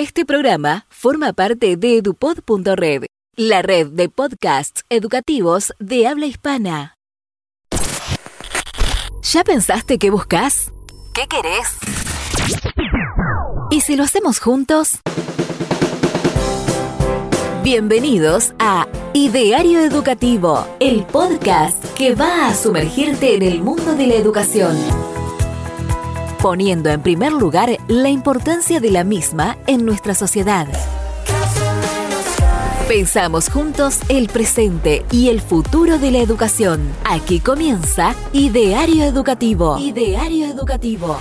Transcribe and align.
Este 0.00 0.24
programa 0.24 0.86
forma 0.88 1.34
parte 1.34 1.76
de 1.76 1.98
edupod.red, 1.98 3.04
la 3.36 3.60
red 3.60 3.88
de 3.88 4.08
podcasts 4.08 4.82
educativos 4.88 5.74
de 5.78 6.06
habla 6.06 6.24
hispana. 6.24 6.94
¿Ya 9.20 9.44
pensaste 9.44 9.98
qué 9.98 10.08
buscas? 10.08 10.72
¿Qué 11.12 11.26
querés? 11.28 11.76
¿Y 13.70 13.82
si 13.82 13.94
lo 13.94 14.04
hacemos 14.04 14.38
juntos? 14.40 15.00
Bienvenidos 17.62 18.54
a 18.58 18.88
Ideario 19.12 19.80
Educativo, 19.80 20.66
el 20.80 21.04
podcast 21.04 21.84
que 21.92 22.14
va 22.14 22.48
a 22.48 22.54
sumergirte 22.54 23.34
en 23.34 23.42
el 23.42 23.60
mundo 23.60 23.94
de 23.94 24.06
la 24.06 24.14
educación 24.14 24.78
poniendo 26.42 26.88
en 26.88 27.02
primer 27.02 27.32
lugar 27.32 27.68
la 27.86 28.08
importancia 28.08 28.80
de 28.80 28.90
la 28.90 29.04
misma 29.04 29.58
en 29.66 29.84
nuestra 29.84 30.14
sociedad. 30.14 30.66
Pensamos 32.88 33.50
juntos 33.50 34.00
el 34.08 34.28
presente 34.28 35.04
y 35.12 35.28
el 35.28 35.42
futuro 35.42 35.98
de 35.98 36.10
la 36.10 36.18
educación. 36.18 36.80
Aquí 37.04 37.40
comienza 37.40 38.14
Ideario 38.32 39.04
Educativo. 39.04 39.78
Ideario 39.78 40.46
Educativo. 40.46 41.18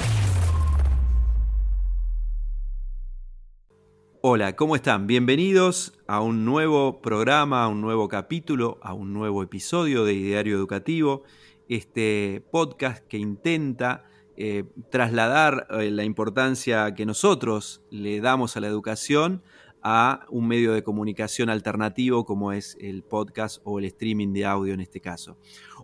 Hola, 4.22 4.56
¿cómo 4.56 4.78
están? 4.78 5.06
Bienvenidos 5.06 6.00
a 6.08 6.22
un 6.22 6.46
nuevo 6.46 7.02
programa, 7.02 7.66
a 7.66 7.68
un 7.68 7.82
nuevo 7.82 8.08
capítulo, 8.08 8.80
a 8.82 8.94
un 8.94 9.14
nuevo 9.14 9.44
episodio 9.44 10.06
de 10.06 10.14
Ideario 10.14 10.56
Educativo, 10.56 11.24
este 11.68 12.42
podcast 12.52 13.06
que 13.08 13.18
intenta 13.18 14.09
eh, 14.42 14.64
trasladar 14.90 15.68
eh, 15.70 15.92
la 15.92 16.06
importancia 16.06 16.96
que 16.96 17.06
nosotros 17.06 17.82
le 17.90 18.22
damos 18.22 18.56
a 18.56 18.62
la 18.62 18.68
educación 18.68 19.44
a 19.84 20.26
un 20.30 20.48
medio 20.48 20.72
de 20.72 20.82
comunicación 20.82 21.50
alternativo 21.50 22.24
como 22.24 22.54
es 22.54 22.78
el 22.80 23.04
podcast 23.04 23.60
o 23.66 23.80
el 23.80 23.86
streaming 23.86 24.32
de 24.32 24.46
audio 24.46 24.74
en 24.74 24.80
este 24.80 25.02
caso. 25.02 25.36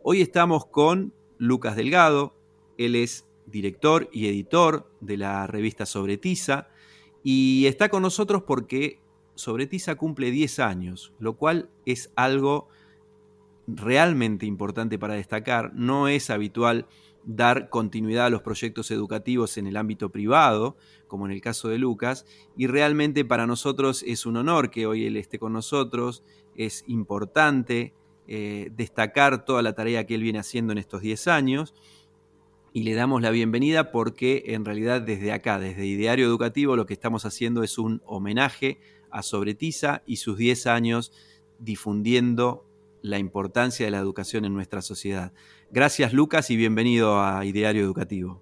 Hoy 0.04 0.22
estamos 0.22 0.68
con 0.68 1.14
Lucas 1.38 1.76
Delgado, 1.76 2.34
él 2.78 2.96
es 2.96 3.26
director 3.46 4.10
y 4.14 4.30
editor 4.30 4.90
de 5.02 5.18
la 5.18 5.48
revista 5.48 5.86
Sobre 5.86 6.16
Tiza 6.16 6.70
y 7.24 7.66
está 7.66 7.90
con 7.90 8.04
nosotros 8.04 8.44
porque 8.44 9.02
Sobre 9.36 9.68
Tiza 9.68 9.96
cumple 9.96 10.32
10 10.32 10.60
años, 10.60 11.12
lo 11.20 11.34
cual 11.36 11.70
es 11.86 12.10
algo 12.16 12.70
realmente 13.68 14.46
importante 14.46 14.98
para 14.98 15.16
destacar, 15.16 15.74
no 15.74 16.08
es 16.08 16.30
habitual 16.30 16.88
dar 17.26 17.70
continuidad 17.70 18.28
a 18.28 18.30
los 18.30 18.42
proyectos 18.42 18.92
educativos 18.92 19.58
en 19.58 19.68
el 19.68 19.78
ámbito 19.78 20.10
privado, 20.10 20.78
como 21.08 21.26
en 21.26 21.32
el 21.32 21.42
caso 21.42 21.68
de 21.70 21.78
Lucas, 21.78 22.26
y 22.56 22.68
realmente 22.68 23.26
para 23.26 23.48
nosotros 23.48 24.04
es 24.08 24.26
un 24.26 24.38
honor 24.38 24.70
que 24.70 24.86
hoy 24.86 25.06
él 25.06 25.18
esté 25.18 25.40
con 25.40 25.54
nosotros, 25.54 26.24
es 26.56 26.84
importante 26.88 27.94
eh, 28.28 28.72
destacar 28.76 29.46
toda 29.46 29.62
la 29.62 29.74
tarea 29.74 30.06
que 30.06 30.16
él 30.16 30.22
viene 30.22 30.40
haciendo 30.40 30.72
en 30.72 30.78
estos 30.78 31.02
10 31.02 31.28
años, 31.28 31.74
y 32.74 32.84
le 32.84 32.94
damos 32.94 33.22
la 33.22 33.32
bienvenida 33.32 33.90
porque 33.90 34.44
en 34.48 34.66
realidad 34.66 35.02
desde 35.02 35.32
acá, 35.32 35.60
desde 35.60 35.86
Ideario 35.86 36.26
Educativo, 36.26 36.76
lo 36.76 36.86
que 36.86 36.94
estamos 36.94 37.26
haciendo 37.26 37.64
es 37.64 37.78
un 37.78 38.02
homenaje 38.06 38.80
a 39.12 39.24
Sobretiza 39.24 40.04
y 40.06 40.18
sus 40.18 40.38
10 40.38 40.68
años 40.68 41.14
difundiendo 41.58 42.65
la 43.06 43.20
importancia 43.20 43.86
de 43.86 43.92
la 43.92 44.00
educación 44.00 44.46
en 44.46 44.54
nuestra 44.54 44.82
sociedad. 44.82 45.32
Gracias 45.70 46.12
Lucas 46.12 46.50
y 46.50 46.58
bienvenido 46.58 47.22
a 47.22 47.46
Ideario 47.46 47.84
Educativo. 47.84 48.42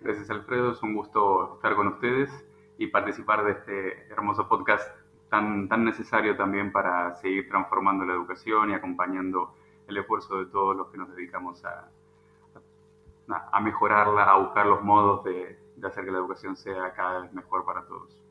Gracias 0.00 0.28
Alfredo, 0.28 0.72
es 0.72 0.82
un 0.82 0.94
gusto 0.94 1.54
estar 1.54 1.74
con 1.74 1.88
ustedes 1.88 2.30
y 2.76 2.88
participar 2.88 3.44
de 3.46 3.52
este 3.52 4.12
hermoso 4.12 4.48
podcast 4.48 4.86
tan, 5.30 5.68
tan 5.70 5.84
necesario 5.84 6.36
también 6.36 6.72
para 6.72 7.14
seguir 7.14 7.48
transformando 7.48 8.04
la 8.04 8.12
educación 8.12 8.70
y 8.70 8.74
acompañando 8.74 9.54
el 9.88 9.96
esfuerzo 9.96 10.40
de 10.40 10.46
todos 10.46 10.76
los 10.76 10.88
que 10.88 10.98
nos 10.98 11.16
dedicamos 11.16 11.64
a, 11.64 11.88
a 13.50 13.60
mejorarla, 13.60 14.24
a 14.24 14.36
buscar 14.36 14.66
los 14.66 14.82
modos 14.82 15.24
de, 15.24 15.58
de 15.74 15.86
hacer 15.88 16.04
que 16.04 16.10
la 16.10 16.18
educación 16.18 16.54
sea 16.54 16.92
cada 16.92 17.20
vez 17.20 17.32
mejor 17.32 17.64
para 17.64 17.86
todos. 17.86 18.22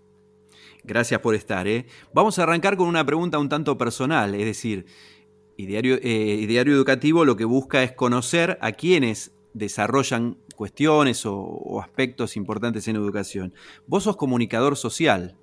Gracias 0.84 1.20
por 1.20 1.34
estar. 1.34 1.68
¿eh? 1.68 1.88
Vamos 2.14 2.38
a 2.38 2.44
arrancar 2.44 2.78
con 2.78 2.88
una 2.88 3.04
pregunta 3.04 3.40
un 3.40 3.50
tanto 3.50 3.78
personal, 3.78 4.36
es 4.36 4.46
decir, 4.46 4.86
Ideario, 5.58 5.96
eh, 6.02 6.44
Educativo 6.44 7.24
lo 7.24 7.38
que 7.38 7.46
busca 7.46 7.82
es 7.84 7.94
conocer 7.94 8.58
a 8.62 8.74
quienes 8.74 9.34
desarrollan 9.54 10.38
cuestiones 10.56 11.26
o, 11.26 11.80
aspectos 11.82 12.36
importantes 12.36 12.88
en 12.88 12.98
educación. 12.98 13.54
Vos 13.88 14.04
sos 14.04 14.18
comunicador 14.18 14.76
social, 14.76 15.38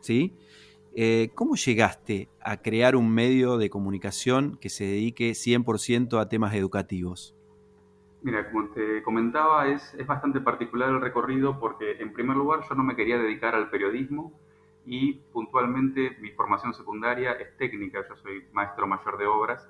¿sí? 0.00 0.34
Eh, 0.94 1.30
¿Cómo 1.34 1.56
llegaste 1.56 2.28
a 2.40 2.62
crear 2.62 2.96
un 2.96 3.12
medio 3.12 3.58
de 3.58 3.70
comunicación 3.70 4.56
que 4.56 4.70
se 4.70 4.84
dedique 4.84 5.32
100% 5.32 6.18
a 6.18 6.28
temas 6.28 6.54
educativos? 6.54 7.34
Mira, 8.22 8.50
como 8.50 8.68
te 8.70 9.02
comentaba, 9.02 9.68
es, 9.68 9.94
es 9.98 10.06
bastante 10.06 10.40
particular 10.40 10.90
el 10.90 11.00
recorrido 11.00 11.58
porque 11.58 11.98
en 12.00 12.12
primer 12.12 12.36
lugar 12.36 12.60
yo 12.68 12.74
no 12.74 12.84
me 12.84 12.94
quería 12.94 13.18
dedicar 13.18 13.54
al 13.54 13.68
periodismo, 13.68 14.32
y 14.84 15.14
puntualmente 15.32 16.16
mi 16.20 16.30
formación 16.30 16.74
secundaria 16.74 17.32
es 17.32 17.56
técnica, 17.56 18.04
yo 18.08 18.16
soy 18.16 18.44
maestro 18.52 18.86
mayor 18.86 19.18
de 19.18 19.26
obras 19.26 19.68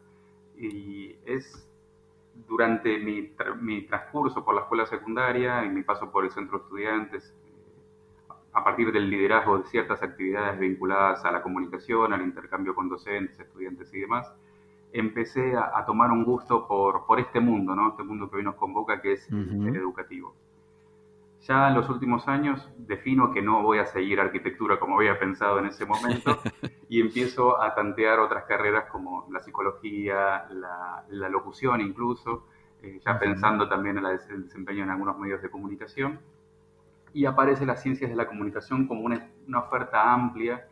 y 0.56 1.16
es 1.26 1.68
durante 2.48 2.98
mi, 2.98 3.34
mi 3.60 3.82
transcurso 3.82 4.44
por 4.44 4.54
la 4.54 4.62
escuela 4.62 4.86
secundaria 4.86 5.64
y 5.64 5.68
mi 5.68 5.82
paso 5.82 6.10
por 6.10 6.24
el 6.24 6.30
centro 6.30 6.58
de 6.58 6.64
estudiantes, 6.64 7.34
eh, 7.46 8.32
a 8.54 8.64
partir 8.64 8.92
del 8.92 9.10
liderazgo 9.10 9.58
de 9.58 9.64
ciertas 9.64 10.02
actividades 10.02 10.58
vinculadas 10.58 11.24
a 11.24 11.32
la 11.32 11.42
comunicación, 11.42 12.12
al 12.12 12.22
intercambio 12.22 12.74
con 12.74 12.88
docentes, 12.88 13.38
estudiantes 13.38 13.92
y 13.92 14.00
demás, 14.00 14.32
empecé 14.92 15.56
a, 15.56 15.84
tomar 15.86 16.10
un 16.10 16.24
gusto 16.24 16.66
por, 16.66 17.06
por 17.06 17.18
este 17.18 17.40
mundo, 17.40 17.74
¿no? 17.74 17.90
este 17.90 18.02
mundo 18.02 18.30
que 18.30 18.36
hoy 18.36 18.44
nos 18.44 18.56
convoca, 18.56 19.00
que 19.00 19.12
es 19.12 19.30
el 19.30 19.74
educativo. 19.74 20.34
Ya 21.42 21.69
en 21.69 21.75
los 21.75 21.88
últimos 21.88 22.28
años 22.28 22.70
defino 22.78 23.32
que 23.32 23.42
no 23.42 23.62
voy 23.62 23.78
a 23.78 23.86
seguir 23.86 24.20
arquitectura 24.20 24.78
como 24.78 24.98
había 24.98 25.19
pensado 25.19 25.58
en 25.58 25.66
ese 25.66 25.84
momento 25.84 26.38
y 26.88 27.00
empiezo 27.00 27.60
a 27.60 27.75
tantear 27.75 28.20
otras 28.20 28.44
carreras 28.44 28.84
como 28.91 29.26
la 29.32 29.41
psicología, 29.41 30.47
la, 30.50 31.28
locución 31.28 31.81
incluso, 31.81 32.47
eh, 32.81 33.00
ya 33.04 33.19
pensando 33.19 33.69
también 33.69 33.98
en 33.98 34.06
el 34.06 34.44
desempeño 34.44 34.84
en 34.84 34.91
algunos 34.91 35.19
medios 35.19 35.42
de 35.42 35.50
comunicación. 35.50 36.20
Y 37.12 37.26
aparece 37.26 37.66
las 37.66 37.82
ciencias 37.82 38.08
de 38.08 38.16
la 38.16 38.28
comunicación 38.28 38.86
como 38.86 39.02
una, 39.02 39.28
oferta 39.58 40.12
amplia 40.12 40.69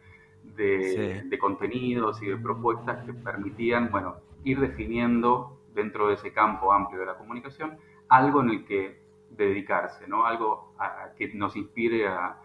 de, 0.57 1.25
de, 1.25 1.39
contenidos 1.39 2.23
y 2.23 2.27
de 2.27 2.37
propuestas 2.37 3.05
que 3.05 3.13
permitían, 3.13 3.91
bueno, 3.91 4.17
ir 4.45 4.61
definiendo 4.61 5.59
dentro 5.75 6.07
de 6.07 6.15
ese 6.15 6.33
campo 6.33 6.73
amplio 6.73 7.01
de 7.01 7.07
la 7.07 7.19
comunicación 7.19 7.77
algo 8.09 8.41
en 8.43 8.51
el 8.51 8.65
que 8.65 9.10
dedicarse, 9.31 10.07
¿no? 10.07 10.27
Algo 10.27 10.75
que 11.17 11.33
nos 11.35 11.57
inspire 11.57 12.09
a, 12.09 12.39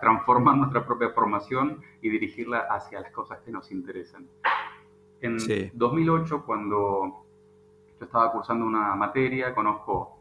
transformar 0.00 0.56
nuestra 0.56 0.84
propia 0.84 1.10
formación 1.10 1.80
y 2.00 2.08
dirigirla 2.08 2.66
hacia 2.68 3.00
las 3.00 3.12
cosas 3.12 3.38
que 3.44 3.52
nos 3.52 3.70
interesan. 3.70 4.26
En 5.20 5.36
2008, 5.72 6.44
cuando 6.44 7.24
yo 8.00 8.04
estaba 8.04 8.32
cursando 8.32 8.66
una 8.66 8.96
materia, 8.96 9.54
conozco 9.54 10.18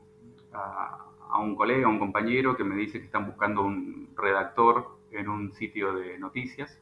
a, 0.54 1.40
un 1.40 1.56
colega, 1.56 1.88
a 1.88 1.90
un 1.90 1.98
compañero 1.98 2.56
que 2.56 2.64
me 2.64 2.76
dice 2.76 3.00
que 3.00 3.06
están 3.06 3.26
buscando 3.26 3.64
un 3.64 4.10
redactor 4.16 5.00
en 5.10 5.28
un 5.28 5.52
sitio 5.54 5.96
de 5.96 6.20
noticias 6.20 6.80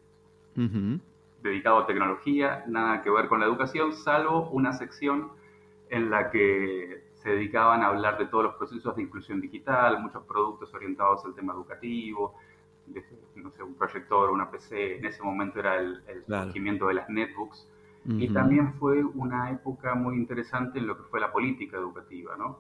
dedicado 1.42 1.80
a 1.80 1.88
tecnología, 1.88 2.64
nada 2.68 3.02
que 3.02 3.10
ver 3.10 3.28
con 3.28 3.40
la 3.40 3.46
educación, 3.46 3.94
salvo 3.94 4.50
una 4.50 4.74
sección 4.74 5.30
en 5.90 6.10
la 6.10 6.32
que 6.32 7.04
se 7.22 7.30
dedicaban 7.30 7.84
a 7.84 7.88
hablar 7.88 8.18
de 8.18 8.26
todos 8.26 8.46
los 8.46 8.56
procesos 8.56 8.96
de 8.96 9.04
inclusión 9.04 9.42
digital, 9.42 10.02
muchos 10.02 10.24
productos 10.24 10.74
orientados 10.74 11.24
al 11.26 11.36
tema 11.36 11.54
educativo, 11.54 12.36
no 13.36 13.52
sé, 13.52 13.62
un 13.62 13.76
proyector, 13.76 14.32
una 14.32 14.50
PC, 14.50 14.98
en 14.98 15.06
ese 15.06 15.22
momento 15.22 15.60
era 15.60 15.76
el, 15.76 16.02
surgimiento 16.26 16.88
de 16.88 16.94
las 16.96 17.10
netbooks, 17.10 17.68
y 18.06 18.30
también 18.30 18.74
fue 18.76 19.04
una 19.04 19.52
época 19.52 19.94
muy 19.94 20.16
interesante 20.16 20.80
en 20.80 20.88
lo 20.88 20.98
que 20.98 21.04
fue 21.04 21.20
la 21.20 21.32
política 21.32 21.78
educativa, 21.78 22.36
¿no? 22.38 22.60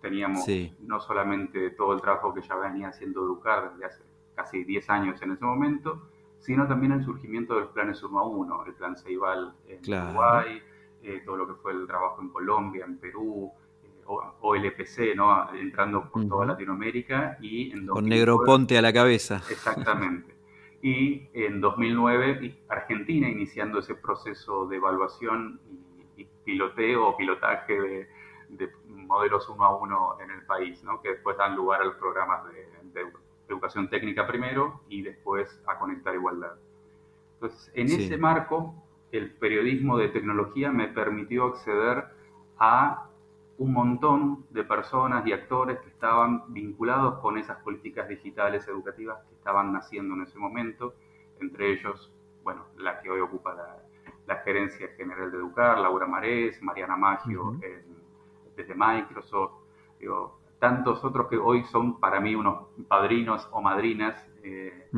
Teníamos 0.00 0.46
no 0.80 1.00
solamente 1.00 1.70
todo 1.70 1.92
el 1.92 2.00
trabajo 2.00 2.32
que 2.32 2.40
ya 2.40 2.54
venía 2.54 2.88
haciendo 2.88 3.22
Educar 3.22 3.72
desde 3.72 3.84
hace 3.84 4.02
casi 4.36 4.64
10 4.64 4.88
años 4.88 5.20
en 5.20 5.32
ese 5.32 5.44
momento, 5.44 6.08
sino 6.38 6.66
también 6.68 6.92
el 6.92 7.04
surgimiento 7.04 7.54
de 7.54 7.62
los 7.62 7.70
planes 7.70 7.98
Suma 7.98 8.22
1, 8.22 8.66
el 8.66 8.74
plan 8.74 8.96
Ceibal 8.96 9.52
en 9.66 9.80
Uruguay, 9.92 10.62
eh, 11.02 11.22
todo 11.26 11.36
lo 11.36 11.48
que 11.48 11.54
fue 11.54 11.72
el 11.72 11.86
trabajo 11.86 12.22
en 12.22 12.28
Colombia, 12.28 12.84
en 12.86 12.98
Perú, 12.98 13.52
o, 14.08 14.54
el 14.54 14.64
EPC, 14.64 15.14
¿no? 15.14 15.52
entrando 15.54 16.10
por 16.10 16.26
toda 16.26 16.46
Latinoamérica. 16.46 17.36
Y 17.40 17.72
en 17.72 17.86
Con 17.86 18.06
Negroponte 18.06 18.78
a 18.78 18.82
la 18.82 18.92
cabeza. 18.92 19.42
Exactamente. 19.50 20.34
Y 20.80 21.28
en 21.34 21.60
2009 21.60 22.62
Argentina 22.68 23.28
iniciando 23.28 23.80
ese 23.80 23.94
proceso 23.94 24.66
de 24.66 24.76
evaluación 24.76 25.60
y, 26.16 26.26
piloteo 26.44 27.08
o 27.08 27.16
pilotaje 27.16 28.08
de, 28.48 28.70
modelos 28.86 29.46
uno 29.50 29.64
a 29.64 29.76
uno 29.76 30.16
en 30.22 30.30
el 30.30 30.46
país, 30.46 30.82
¿no? 30.82 31.02
que 31.02 31.10
después 31.10 31.36
dan 31.36 31.54
lugar 31.54 31.82
a 31.82 31.84
los 31.84 31.96
programas 31.96 32.44
de, 32.46 32.66
educación 33.48 33.88
técnica 33.88 34.26
primero 34.26 34.82
y 34.90 35.00
después 35.00 35.62
a 35.66 35.78
conectar 35.78 36.14
igualdad. 36.14 36.52
Entonces, 37.34 37.70
en 37.74 37.86
ese 37.86 38.18
marco, 38.18 38.74
el 39.10 39.32
periodismo 39.32 39.96
de 39.96 40.08
tecnología 40.08 40.70
me 40.70 40.88
permitió 40.88 41.46
acceder 41.46 42.04
a 42.58 43.07
un 43.58 43.72
montón 43.72 44.46
de 44.50 44.62
personas 44.64 45.26
y 45.26 45.32
actores 45.32 45.80
que 45.80 45.88
estaban 45.88 46.52
vinculados 46.52 47.18
con 47.18 47.38
esas 47.38 47.58
políticas 47.58 48.08
digitales 48.08 48.66
educativas 48.68 49.18
que 49.28 49.34
estaban 49.34 49.72
naciendo 49.72 50.14
en 50.14 50.22
ese 50.22 50.38
momento, 50.38 50.94
entre 51.40 51.72
ellos, 51.72 52.12
bueno, 52.44 52.66
la 52.78 53.00
que 53.00 53.10
hoy 53.10 53.20
ocupa 53.20 53.54
la, 53.54 53.76
gerencia 54.44 54.88
general 54.96 55.30
de 55.32 55.38
Educar, 55.38 55.78
Laura 55.78 56.06
Marés, 56.06 56.62
Mariana 56.62 56.96
Maggio, 56.96 57.58
desde 58.56 58.74
Microsoft, 58.74 59.52
digo, 59.98 60.38
tantos 60.58 61.04
otros 61.04 61.28
que 61.28 61.36
hoy 61.36 61.64
son 61.64 61.98
para 61.98 62.20
mí 62.20 62.34
unos 62.34 62.68
padrinos 62.86 63.48
o 63.52 63.60
madrinas 63.60 64.16
eh, 64.42 64.90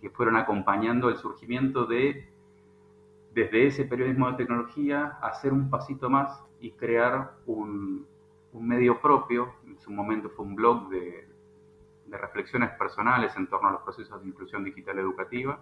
que 0.00 0.10
fueron 0.10 0.36
acompañando 0.36 1.08
el 1.08 1.16
surgimiento 1.16 1.86
de, 1.86 2.28
desde 3.34 3.66
ese 3.66 3.84
periodismo 3.84 4.30
de 4.30 4.36
tecnología, 4.36 5.18
hacer 5.20 5.52
un 5.52 5.68
pasito 5.68 6.08
más 6.08 6.40
y 6.60 6.70
crear 6.70 7.32
un, 7.46 8.06
medio 8.52 9.00
propio. 9.00 9.52
En 9.66 9.80
su 9.80 9.90
momento 9.90 10.30
fue 10.30 10.44
un 10.44 10.54
blog 10.54 10.88
de, 10.88 11.28
reflexiones 12.06 12.70
personales 12.78 13.36
en 13.36 13.48
torno 13.48 13.68
a 13.68 13.72
los 13.72 13.82
procesos 13.82 14.22
de 14.22 14.28
inclusión 14.28 14.62
digital 14.62 15.00
educativa, 15.00 15.58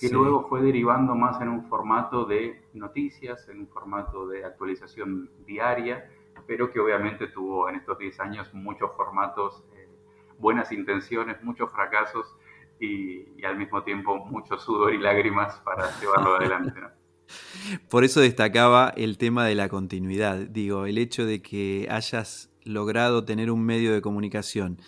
que 0.00 0.08
luego 0.08 0.48
fue 0.48 0.62
derivando 0.62 1.14
más 1.14 1.38
en 1.42 1.48
un 1.48 1.68
formato 1.68 2.24
de 2.24 2.62
noticias, 2.72 3.46
en 3.50 3.60
un 3.60 3.68
formato 3.68 4.26
de 4.26 4.46
actualización 4.46 5.28
diaria, 5.44 6.10
pero 6.46 6.72
que 6.72 6.80
obviamente 6.80 7.26
tuvo 7.26 7.68
en 7.68 7.76
estos 7.76 7.98
10 7.98 8.18
años 8.20 8.54
muchos 8.54 8.92
formatos, 8.96 9.62
eh, 9.74 9.88
buenas 10.38 10.72
intenciones, 10.72 11.42
muchos 11.42 11.70
fracasos 11.70 12.34
y, 12.80 13.44
al 13.44 13.58
mismo 13.58 13.82
tiempo 13.82 14.16
mucho 14.24 14.58
sudor 14.58 14.94
y 14.94 14.98
lágrimas 14.98 15.60
para 15.60 15.90
llevarlo 16.00 16.36
adelante. 16.36 16.72
Por 17.90 18.04
eso 18.04 18.20
destacaba 18.20 18.92
el 18.96 19.18
tema 19.18 19.46
de 19.46 19.54
la 19.54 19.68
continuidad. 19.68 20.38
Digo, 20.38 20.86
el 20.86 20.98
hecho 20.98 21.26
de 21.26 21.42
que 21.42 21.86
hayas 21.90 22.50
logrado 22.64 23.24
tener 23.24 23.50
un 23.50 23.64
medio 23.64 23.92
de 23.92 24.00
comunicación 24.00 24.78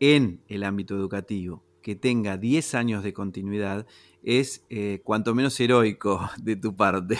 en 0.00 0.40
el 0.48 0.64
ámbito 0.64 0.94
educativo 0.94 1.62
que 1.86 1.94
tenga 1.94 2.36
10 2.36 2.74
años 2.74 3.04
de 3.04 3.12
continuidad 3.12 3.86
es 4.24 4.66
eh, 4.70 5.02
cuanto 5.04 5.36
menos 5.36 5.58
heroico 5.60 6.20
de 6.42 6.56
tu 6.56 6.74
parte. 6.74 7.16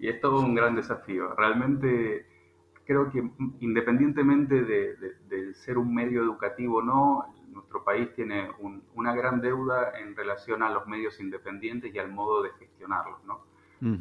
y 0.00 0.08
es 0.08 0.20
todo 0.20 0.40
un 0.40 0.56
gran 0.56 0.74
desafío. 0.74 1.34
Realmente 1.36 2.26
creo 2.84 3.10
que 3.12 3.22
independientemente 3.60 4.64
de, 4.64 5.54
ser 5.54 5.78
un 5.78 5.94
medio 5.94 6.22
educativo 6.22 6.78
o 6.78 6.82
no, 6.82 7.26
nuestro 7.52 7.84
país 7.84 8.12
tiene 8.14 8.50
una 8.94 9.14
gran 9.14 9.40
deuda 9.40 9.98
en 9.98 10.16
relación 10.16 10.62
a 10.62 10.70
los 10.70 10.86
medios 10.86 11.18
independientes 11.20 11.94
y 11.94 11.98
al 11.98 12.10
modo 12.10 12.42
de 12.42 12.50
gestionarlos. 12.58 13.22
¿no? 13.24 13.40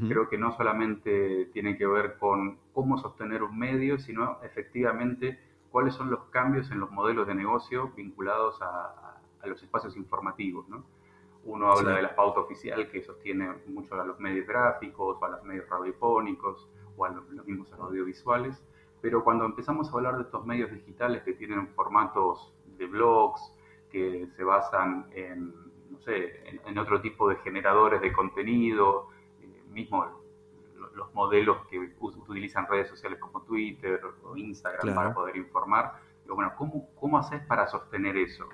Creo 0.07 0.27
que 0.27 0.37
no 0.37 0.55
solamente 0.57 1.49
tiene 1.53 1.77
que 1.77 1.85
ver 1.85 2.17
con 2.17 2.57
cómo 2.73 2.97
sostener 2.97 3.43
un 3.43 3.57
medio, 3.57 3.99
sino 3.99 4.39
efectivamente 4.43 5.39
cuáles 5.71 5.93
son 5.93 6.09
los 6.09 6.25
cambios 6.25 6.71
en 6.71 6.79
los 6.79 6.89
modelos 6.91 7.27
de 7.27 7.35
negocio 7.35 7.91
vinculados 7.95 8.59
a, 8.61 9.19
los 9.43 9.61
espacios 9.63 9.95
informativos. 9.95 10.67
¿no? 10.67 10.83
Uno 11.45 11.71
habla 11.71 11.95
de 11.95 12.01
la 12.01 12.15
pauta 12.15 12.41
oficial 12.41 12.89
que 12.89 13.01
sostiene 13.01 13.49
mucho 13.67 13.99
a 13.99 14.03
los 14.03 14.19
medios 14.19 14.47
gráficos, 14.47 15.17
o 15.21 15.25
a 15.25 15.29
los 15.29 15.43
medios 15.43 15.69
radiofónicos, 15.69 16.67
o 16.97 17.05
a 17.05 17.09
los 17.09 17.45
mismos 17.45 17.71
audiovisuales 17.73 18.61
pero 19.01 19.23
cuando 19.23 19.45
empezamos 19.45 19.89
a 19.89 19.93
hablar 19.93 20.17
de 20.17 20.23
estos 20.23 20.45
medios 20.45 20.71
digitales 20.71 21.23
que 21.23 21.33
tienen 21.33 21.67
formatos 21.69 22.53
de 22.77 22.85
blogs, 22.85 23.53
que 23.89 24.27
se 24.35 24.43
basan 24.43 25.07
en, 25.11 25.53
no 25.89 25.99
sé, 26.01 26.41
en, 26.65 26.77
otro 26.77 27.01
tipo 27.01 27.29
de 27.29 27.37
generadores 27.37 28.01
de 28.01 28.11
contenido, 28.11 29.09
eh, 29.41 29.63
mismo 29.71 30.05
los 30.95 31.13
modelos 31.13 31.65
que 31.67 31.93
utilizan 31.99 32.67
redes 32.67 32.89
sociales 32.89 33.19
como 33.19 33.41
Twitter 33.43 34.01
o 34.23 34.35
Instagram 34.35 34.95
para 34.95 35.13
poder 35.13 35.37
informar, 35.37 35.93
digo, 36.23 36.35
bueno, 36.35 36.53
¿cómo, 36.57 36.89
¿cómo 36.99 37.17
haces 37.17 37.41
para 37.43 37.67
sostener 37.67 38.17
eso? 38.17 38.47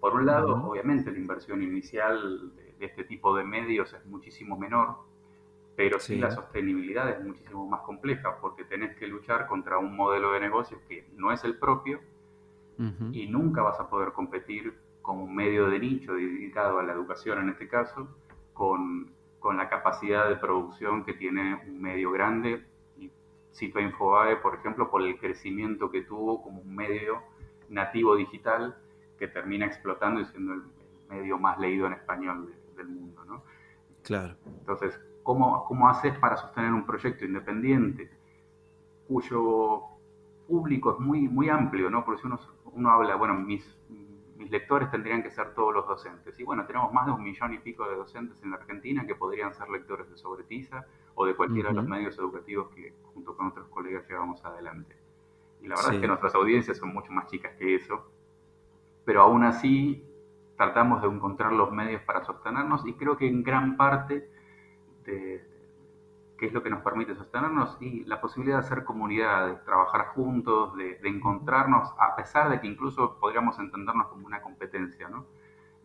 Por 0.00 0.14
un 0.14 0.26
lado, 0.26 0.54
obviamente 0.68 1.10
la 1.10 1.18
inversión 1.18 1.62
inicial 1.62 2.52
de 2.78 2.84
este 2.84 3.04
tipo 3.04 3.34
de 3.36 3.44
medios 3.44 3.92
es 3.94 4.04
muchísimo 4.06 4.58
menor, 4.58 4.96
pero 5.76 5.98
sí. 5.98 6.16
la 6.16 6.30
sostenibilidad 6.30 7.08
es 7.08 7.24
muchísimo 7.24 7.66
más 7.66 7.80
compleja 7.82 8.38
porque 8.40 8.64
tenés 8.64 8.96
que 8.96 9.06
luchar 9.06 9.46
contra 9.46 9.78
un 9.78 9.96
modelo 9.96 10.32
de 10.32 10.40
negocio 10.40 10.78
que 10.88 11.08
no 11.16 11.32
es 11.32 11.42
el 11.44 11.58
propio 11.58 12.00
y 13.12 13.26
nunca 13.28 13.62
vas 13.62 13.78
a 13.78 13.88
poder 13.88 14.12
competir 14.12 14.74
con 15.00 15.18
un 15.18 15.34
medio 15.34 15.68
de 15.68 15.78
nicho 15.78 16.14
dedicado 16.14 16.78
a 16.78 16.82
la 16.82 16.92
educación 16.92 17.38
en 17.40 17.50
este 17.50 17.68
caso, 17.68 18.08
con, 18.52 19.10
con 19.38 19.56
la 19.56 19.68
capacidad 19.68 20.28
de 20.28 20.36
producción 20.36 21.04
que 21.04 21.14
tiene 21.14 21.60
un 21.66 21.80
medio 21.80 22.10
grande. 22.10 22.64
Y 22.98 23.10
cito 23.54 23.80
Infobae, 23.80 24.36
por 24.36 24.56
ejemplo, 24.56 24.90
por 24.90 25.02
el 25.02 25.18
crecimiento 25.18 25.90
que 25.90 26.02
tuvo 26.02 26.42
como 26.42 26.60
un 26.62 26.74
medio 26.74 27.22
nativo 27.68 28.16
digital 28.16 28.76
que 29.18 29.28
termina 29.28 29.66
explotando 29.66 30.20
y 30.20 30.24
siendo 30.24 30.54
el, 30.54 30.62
medio 31.08 31.38
más 31.38 31.58
leído 31.58 31.86
en 31.86 31.92
español 31.92 32.54
del 32.76 32.88
mundo. 32.88 33.24
¿no? 33.24 33.44
Claro. 34.02 34.34
Entonces, 34.46 34.98
¿Cómo, 35.24 35.64
cómo 35.64 35.88
haces 35.88 36.16
para 36.18 36.36
sostener 36.36 36.70
un 36.72 36.84
proyecto 36.84 37.24
independiente 37.24 38.10
cuyo 39.08 39.84
público 40.46 40.92
es 40.92 41.00
muy, 41.00 41.28
muy 41.28 41.48
amplio, 41.48 41.88
¿no? 41.88 42.04
Porque 42.04 42.20
si 42.20 42.26
uno, 42.26 42.38
uno 42.74 42.90
habla, 42.90 43.16
bueno, 43.16 43.34
mis, 43.34 43.64
mis 44.36 44.50
lectores 44.50 44.90
tendrían 44.90 45.22
que 45.22 45.30
ser 45.30 45.54
todos 45.54 45.72
los 45.72 45.86
docentes. 45.86 46.38
Y 46.38 46.44
bueno, 46.44 46.66
tenemos 46.66 46.92
más 46.92 47.06
de 47.06 47.12
un 47.12 47.22
millón 47.22 47.54
y 47.54 47.58
pico 47.58 47.88
de 47.88 47.96
docentes 47.96 48.42
en 48.42 48.50
la 48.50 48.56
Argentina 48.56 49.06
que 49.06 49.14
podrían 49.14 49.54
ser 49.54 49.68
lectores 49.70 50.10
de 50.10 50.16
Sobretiza 50.16 50.86
o 51.14 51.24
de 51.24 51.34
cualquiera 51.34 51.70
de 51.70 51.76
los 51.76 51.86
medios 51.86 52.18
educativos 52.18 52.68
que 52.74 52.92
junto 53.12 53.36
con 53.36 53.46
otros 53.46 53.68
colegas 53.68 54.08
llevamos 54.08 54.44
adelante. 54.44 54.96
Y 55.62 55.68
la 55.68 55.76
verdad 55.76 55.94
es 55.94 56.00
que 56.00 56.08
nuestras 56.08 56.34
audiencias 56.34 56.76
son 56.76 56.92
mucho 56.92 57.10
más 57.12 57.26
chicas 57.28 57.54
que 57.56 57.76
eso, 57.76 58.10
pero 59.04 59.22
aún 59.22 59.44
así 59.44 60.04
tratamos 60.56 61.02
de 61.02 61.08
encontrar 61.08 61.52
los 61.52 61.72
medios 61.72 62.02
para 62.02 62.24
sostenernos 62.24 62.86
y 62.86 62.94
creo 62.94 63.16
que 63.16 63.26
en 63.26 63.42
gran 63.42 63.76
parte 63.76 64.28
este, 64.98 65.46
qué 66.38 66.46
es 66.46 66.52
lo 66.52 66.62
que 66.62 66.70
nos 66.70 66.82
permite 66.82 67.14
sostenernos 67.14 67.76
y 67.80 68.04
la 68.04 68.20
posibilidad 68.20 68.58
de 68.58 68.66
hacer 68.66 68.84
comunidad, 68.84 69.46
de 69.46 69.54
trabajar 69.56 70.08
juntos, 70.08 70.74
de, 70.76 70.98
encontrarnos, 71.04 71.90
a 71.98 72.16
pesar 72.16 72.50
de 72.50 72.60
que 72.60 72.66
incluso 72.66 73.18
podríamos 73.18 73.58
entendernos 73.58 74.08
como 74.08 74.26
una 74.26 74.42
competencia, 74.42 75.08
¿no? 75.08 75.26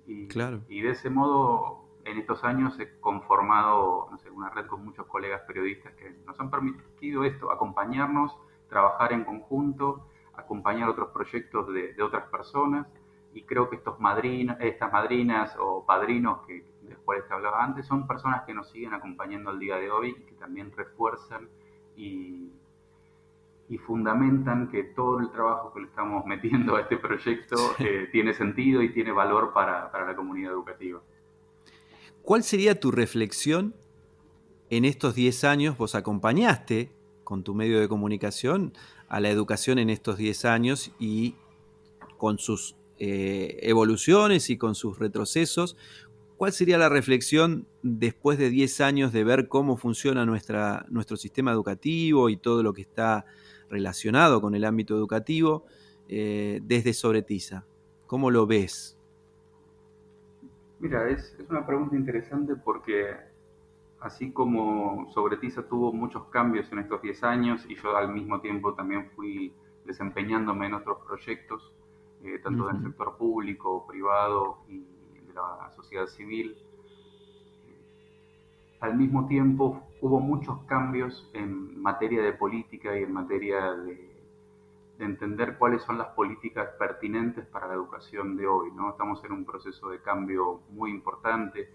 Y, 0.07 0.27
claro. 0.27 0.61
y 0.67 0.81
de 0.81 0.91
ese 0.91 1.09
modo, 1.09 1.85
en 2.03 2.17
estos 2.17 2.43
años 2.43 2.79
he 2.79 2.99
conformado 2.99 4.07
no 4.09 4.17
sé, 4.17 4.31
una 4.31 4.49
red 4.49 4.65
con 4.65 4.83
muchos 4.83 5.05
colegas 5.05 5.41
periodistas 5.47 5.93
que 5.93 6.15
nos 6.25 6.39
han 6.39 6.49
permitido 6.49 7.23
esto, 7.23 7.51
acompañarnos, 7.51 8.35
trabajar 8.69 9.13
en 9.13 9.23
conjunto, 9.23 10.07
acompañar 10.33 10.89
otros 10.89 11.09
proyectos 11.09 11.71
de, 11.71 11.93
de 11.93 12.03
otras 12.03 12.27
personas 12.29 12.87
y 13.33 13.43
creo 13.43 13.69
que 13.69 13.75
estos 13.75 13.99
madrinas, 13.99 14.57
estas 14.59 14.91
madrinas 14.91 15.55
o 15.59 15.85
padrinos 15.85 16.45
que, 16.47 16.65
de 16.89 16.95
los 16.95 17.03
cuales 17.03 17.27
te 17.27 17.33
hablaba 17.33 17.63
antes 17.63 17.85
son 17.85 18.07
personas 18.07 18.43
que 18.45 18.53
nos 18.53 18.69
siguen 18.69 18.93
acompañando 18.93 19.49
al 19.51 19.59
día 19.59 19.77
de 19.77 19.91
hoy 19.91 20.15
y 20.17 20.23
que 20.23 20.33
también 20.33 20.71
refuerzan 20.75 21.47
y, 21.95 22.51
y 23.69 23.77
fundamentan 23.77 24.69
que 24.69 24.83
todo 24.83 25.19
el 25.19 25.31
trabajo 25.31 25.71
que 25.73 25.81
le 25.81 25.87
estamos 25.87 26.25
metiendo 26.25 26.75
a 26.75 26.81
este 26.81 26.97
proyecto 26.97 27.55
eh, 27.79 28.09
tiene 28.11 28.33
sentido 28.33 28.81
y 28.81 28.91
tiene 28.91 29.11
valor 29.11 29.53
para, 29.53 29.91
para 29.91 30.07
la 30.07 30.15
comunidad 30.15 30.51
educativa. 30.51 31.01
¿Cuál 32.23 32.43
sería 32.43 32.79
tu 32.79 32.91
reflexión 32.91 33.75
en 34.69 34.85
estos 34.85 35.15
10 35.15 35.43
años? 35.43 35.77
Vos 35.77 35.95
acompañaste 35.95 36.91
con 37.23 37.43
tu 37.43 37.53
medio 37.53 37.79
de 37.79 37.87
comunicación 37.87 38.73
a 39.07 39.19
la 39.19 39.29
educación 39.29 39.79
en 39.79 39.89
estos 39.89 40.17
10 40.17 40.45
años 40.45 40.91
y 40.99 41.35
con 42.17 42.39
sus 42.39 42.75
eh, 43.01 43.59
evoluciones 43.61 44.49
y 44.49 44.57
con 44.57 44.75
sus 44.75 44.99
retrocesos. 44.99 45.77
¿Cuál 46.39 46.53
sería 46.53 46.77
la 46.77 46.87
reflexión 46.87 47.67
después 47.83 48.37
de 48.37 48.49
10 48.49 48.79
años 48.79 49.11
de 49.11 49.25
ver 49.25 49.49
cómo 49.49 49.75
funciona 49.75 50.25
nuestra, 50.25 50.85
nuestro 50.87 51.17
sistema 51.17 51.51
educativo 51.51 52.29
y 52.29 52.37
todo 52.37 52.63
lo 52.63 52.71
que 52.71 52.81
está 52.81 53.25
relacionado 53.69 54.39
con 54.39 54.55
el 54.55 54.63
ámbito 54.63 54.95
educativo 54.95 55.65
eh, 56.07 56.61
desde 56.63 56.93
Sobretiza? 56.93 57.65
¿Cómo 58.07 58.31
lo 58.31 58.47
ves? 58.47 58.97
Mira, 60.79 61.09
es, 61.09 61.35
es, 61.37 61.49
una 61.49 61.67
pregunta 61.67 61.97
interesante 61.97 62.55
porque 62.55 63.17
así 63.99 64.31
como 64.31 65.11
Sobretiza 65.11 65.67
tuvo 65.67 65.91
muchos 65.91 66.23
cambios 66.27 66.71
en 66.71 66.79
estos 66.79 67.01
10 67.01 67.23
años 67.23 67.65
y 67.67 67.75
yo 67.75 67.97
al 67.97 68.13
mismo 68.13 68.39
tiempo 68.39 68.73
también 68.75 69.09
fui 69.13 69.53
desempeñándome 69.83 70.67
en 70.67 70.75
otros 70.75 70.99
proyectos, 71.05 71.73
eh, 72.23 72.39
tanto 72.41 72.67
del 72.67 72.81
sector 72.81 73.17
público, 73.17 73.85
privado 73.85 74.59
y 74.69 74.98
de 75.29 75.35
la 75.35 75.71
sociedad 75.75 76.07
civil. 76.07 76.57
Al 78.79 78.95
mismo 78.95 79.27
tiempo 79.27 79.83
hubo 80.01 80.19
muchos 80.19 80.61
cambios 80.63 81.29
en 81.33 81.81
materia 81.81 82.21
de 82.21 82.33
política 82.33 82.97
y 82.97 83.03
en 83.03 83.13
materia 83.13 83.73
de, 83.73 84.09
entender 84.99 85.57
cuáles 85.57 85.81
son 85.83 85.97
las 85.97 86.09
políticas 86.09 86.71
pertinentes 86.77 87.45
para 87.45 87.67
la 87.67 87.73
educación 87.73 88.35
de 88.35 88.45
hoy. 88.45 88.69
¿no? 88.73 88.89
Estamos 88.89 89.23
en 89.23 89.31
un 89.31 89.45
proceso 89.45 89.89
de 89.89 90.01
cambio 90.01 90.61
muy 90.71 90.91
importante. 90.91 91.69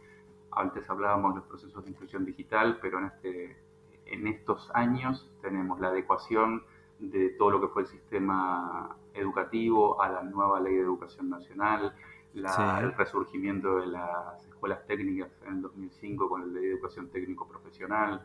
Antes 0.50 0.88
hablábamos 0.90 1.34
de 1.34 1.40
los 1.40 1.48
procesos 1.48 1.84
de 1.84 1.90
inclusión 1.90 2.26
digital, 2.26 2.78
pero 2.82 2.98
en, 2.98 3.06
este, 3.06 3.56
en 4.04 4.26
estos 4.26 4.70
años 4.74 5.26
tenemos 5.40 5.80
la 5.80 5.88
adecuación 5.88 6.64
de 6.98 7.30
todo 7.30 7.50
lo 7.50 7.60
que 7.62 7.68
fue 7.68 7.82
el 7.82 7.88
sistema 7.88 8.94
educativo 9.14 10.00
a 10.02 10.10
la 10.10 10.22
nueva 10.22 10.60
ley 10.60 10.74
de 10.74 10.82
educación 10.82 11.30
nacional, 11.30 11.94
el 12.34 12.92
resurgimiento 12.94 13.80
de 13.80 13.86
las 13.86 14.44
escuelas 14.46 14.84
técnicas 14.86 15.30
en 15.46 15.54
el 15.54 15.62
2005 15.62 16.28
con 16.28 16.40
la 16.40 16.46
ley 16.46 16.64
de 16.64 16.72
educación 16.72 17.08
técnico 17.08 17.46
profesional, 17.46 18.24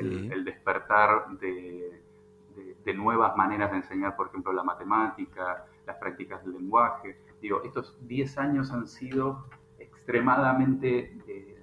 el, 0.00 0.44
despertar 0.44 1.28
de, 1.38 2.02
de, 2.84 2.94
nuevas 2.94 3.36
maneras 3.36 3.70
de 3.70 3.78
enseñar, 3.78 4.16
por 4.16 4.28
ejemplo, 4.28 4.52
la 4.52 4.62
matemática, 4.62 5.66
las 5.86 5.96
prácticas 5.96 6.44
del 6.44 6.54
lenguaje. 6.54 7.16
Digo, 7.40 7.62
estos 7.64 7.96
10 8.06 8.38
años 8.38 8.70
han 8.70 8.86
sido 8.86 9.46
extremadamente 9.78 11.16
eh, 11.26 11.58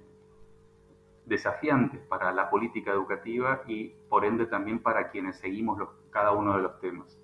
desafiantes 1.24 2.00
para 2.06 2.32
la 2.32 2.50
política 2.50 2.92
educativa 2.92 3.62
y 3.66 3.94
por 4.08 4.24
ende 4.24 4.46
también 4.46 4.80
para 4.80 5.10
quienes 5.10 5.36
seguimos 5.38 5.78
los, 5.78 5.88
cada 6.10 6.32
uno 6.32 6.56
de 6.56 6.62
los 6.62 6.80
temas. 6.80 7.18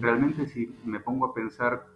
Realmente 0.00 0.46
si 0.46 0.72
me 0.84 1.00
pongo 1.00 1.26
a 1.26 1.34
pensar 1.34 1.86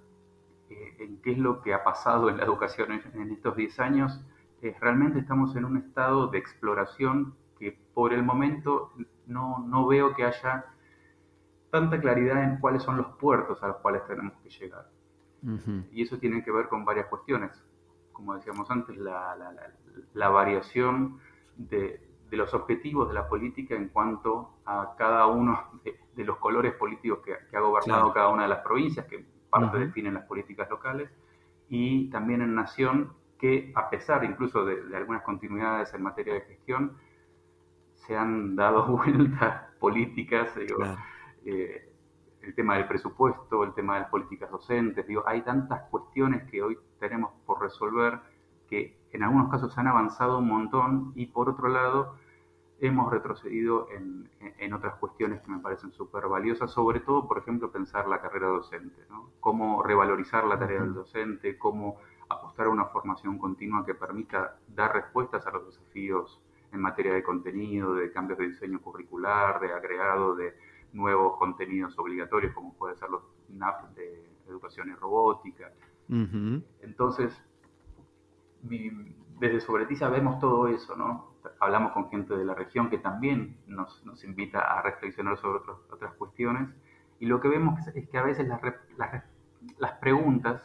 en 0.70 1.20
qué 1.22 1.32
es 1.32 1.38
lo 1.38 1.60
que 1.62 1.74
ha 1.74 1.82
pasado 1.82 2.28
en 2.28 2.36
la 2.36 2.44
educación 2.44 2.92
en, 2.92 3.30
estos 3.32 3.56
10 3.56 3.80
años, 3.80 4.20
eh, 4.62 4.74
realmente 4.80 5.18
estamos 5.18 5.56
en 5.56 5.64
un 5.64 5.76
estado 5.76 6.28
de 6.28 6.38
exploración 6.38 7.34
que 7.58 7.78
por 7.94 8.12
el 8.12 8.22
momento 8.22 8.92
no, 9.26 9.58
no 9.66 9.86
veo 9.86 10.14
que 10.14 10.24
haya 10.24 10.66
tanta 11.70 12.00
claridad 12.00 12.42
en 12.42 12.58
cuáles 12.58 12.82
son 12.82 12.96
los 12.96 13.06
puertos 13.16 13.62
a 13.62 13.68
los 13.68 13.76
cuales 13.76 14.04
tenemos 14.06 14.34
que 14.42 14.50
llegar. 14.50 14.88
Y 15.92 16.02
eso 16.02 16.18
tiene 16.18 16.44
que 16.44 16.52
ver 16.52 16.68
con 16.68 16.84
varias 16.84 17.06
cuestiones. 17.06 17.50
Como 18.12 18.34
decíamos 18.34 18.70
antes, 18.70 18.96
la, 18.98 19.34
la, 19.36 19.54
la, 20.12 20.28
variación 20.28 21.18
de, 21.56 22.06
de, 22.28 22.36
los 22.36 22.52
objetivos 22.52 23.08
de 23.08 23.14
la 23.14 23.26
política 23.26 23.74
en 23.74 23.88
cuanto 23.88 24.58
a 24.66 24.94
cada 24.98 25.26
uno 25.26 25.80
de, 25.82 26.24
los 26.24 26.36
colores 26.36 26.74
políticos 26.74 27.20
que, 27.24 27.32
que 27.50 27.56
ha 27.56 27.60
gobernado 27.60 28.12
cada 28.12 28.28
una 28.28 28.42
de 28.42 28.50
las 28.50 28.58
provincias, 28.58 29.06
que 29.06 29.24
parte 29.50 29.78
definen 29.78 30.14
las 30.14 30.24
políticas 30.24 30.70
locales, 30.70 31.10
y 31.68 32.10
también 32.10 32.42
en 32.42 32.54
nación 32.54 33.12
que 33.38 33.72
a 33.74 33.88
pesar 33.88 34.22
incluso 34.24 34.64
de, 34.64 34.96
algunas 34.96 35.22
continuidades 35.22 35.92
en 35.94 36.02
materia 36.02 36.34
de 36.34 36.42
gestión, 36.42 36.96
se 37.94 38.16
han 38.16 38.54
dado 38.56 38.86
vueltas 38.96 39.64
políticas, 39.78 40.50
eh, 41.44 41.88
el 42.42 42.54
tema 42.54 42.76
del 42.76 42.86
presupuesto, 42.86 43.64
el 43.64 43.74
tema 43.74 43.94
de 43.94 44.00
las 44.00 44.10
políticas 44.10 44.50
docentes, 44.50 45.06
digo, 45.06 45.22
hay 45.26 45.42
tantas 45.42 45.82
cuestiones 45.90 46.50
que 46.50 46.62
hoy 46.62 46.78
tenemos 46.98 47.32
por 47.46 47.60
resolver 47.60 48.20
que 48.68 48.96
en 49.12 49.22
algunos 49.22 49.50
casos 49.50 49.74
se 49.74 49.80
han 49.80 49.88
avanzado 49.88 50.38
un 50.38 50.48
montón 50.48 51.12
y 51.14 51.26
por 51.26 51.48
otro 51.48 51.68
lado 51.68 52.16
hemos 52.80 53.10
retrocedido 53.12 53.88
en, 53.90 54.28
en 54.40 54.72
otras 54.72 54.94
cuestiones 54.94 55.40
que 55.42 55.50
me 55.50 55.58
parecen 55.58 55.92
súper 55.92 56.26
valiosas, 56.28 56.70
sobre 56.70 57.00
todo, 57.00 57.28
por 57.28 57.38
ejemplo, 57.38 57.70
pensar 57.70 58.08
la 58.08 58.20
carrera 58.20 58.48
docente, 58.48 59.02
¿no? 59.10 59.30
cómo 59.40 59.82
revalorizar 59.82 60.44
la 60.44 60.58
tarea 60.58 60.80
del 60.80 60.94
docente, 60.94 61.58
cómo 61.58 61.98
apostar 62.28 62.66
a 62.66 62.70
una 62.70 62.86
formación 62.86 63.38
continua 63.38 63.84
que 63.84 63.94
permita 63.94 64.56
dar 64.68 64.94
respuestas 64.94 65.46
a 65.46 65.50
los 65.50 65.66
desafíos 65.66 66.40
en 66.72 66.80
materia 66.80 67.12
de 67.12 67.22
contenido, 67.22 67.94
de 67.94 68.12
cambios 68.12 68.38
de 68.38 68.48
diseño 68.48 68.80
curricular, 68.80 69.60
de 69.60 69.72
agregado 69.72 70.34
de 70.36 70.54
nuevos 70.92 71.36
contenidos 71.36 71.98
obligatorios, 71.98 72.54
como 72.54 72.74
puede 72.74 72.96
ser 72.96 73.10
los 73.10 73.22
NAP 73.48 73.94
de 73.94 74.30
educación 74.48 74.88
y 74.90 74.94
robótica. 74.94 75.72
Entonces, 76.80 77.40
desde 78.62 79.60
Sobretiza 79.60 80.08
vemos 80.08 80.38
todo 80.38 80.68
eso, 80.68 80.96
¿no? 80.96 81.29
Hablamos 81.58 81.92
con 81.92 82.10
gente 82.10 82.36
de 82.36 82.44
la 82.44 82.54
región 82.54 82.90
que 82.90 82.98
también 82.98 83.58
nos, 83.66 84.04
nos 84.04 84.24
invita 84.24 84.60
a 84.60 84.82
reflexionar 84.82 85.38
sobre 85.38 85.60
otras 85.90 86.14
cuestiones. 86.14 86.68
Y 87.18 87.26
lo 87.26 87.40
que 87.40 87.48
vemos 87.48 87.86
es, 87.88 88.08
que 88.08 88.18
a 88.18 88.22
veces 88.22 88.48
las, 88.48 88.60
las, 88.96 89.24
las 89.78 89.92
preguntas 89.92 90.62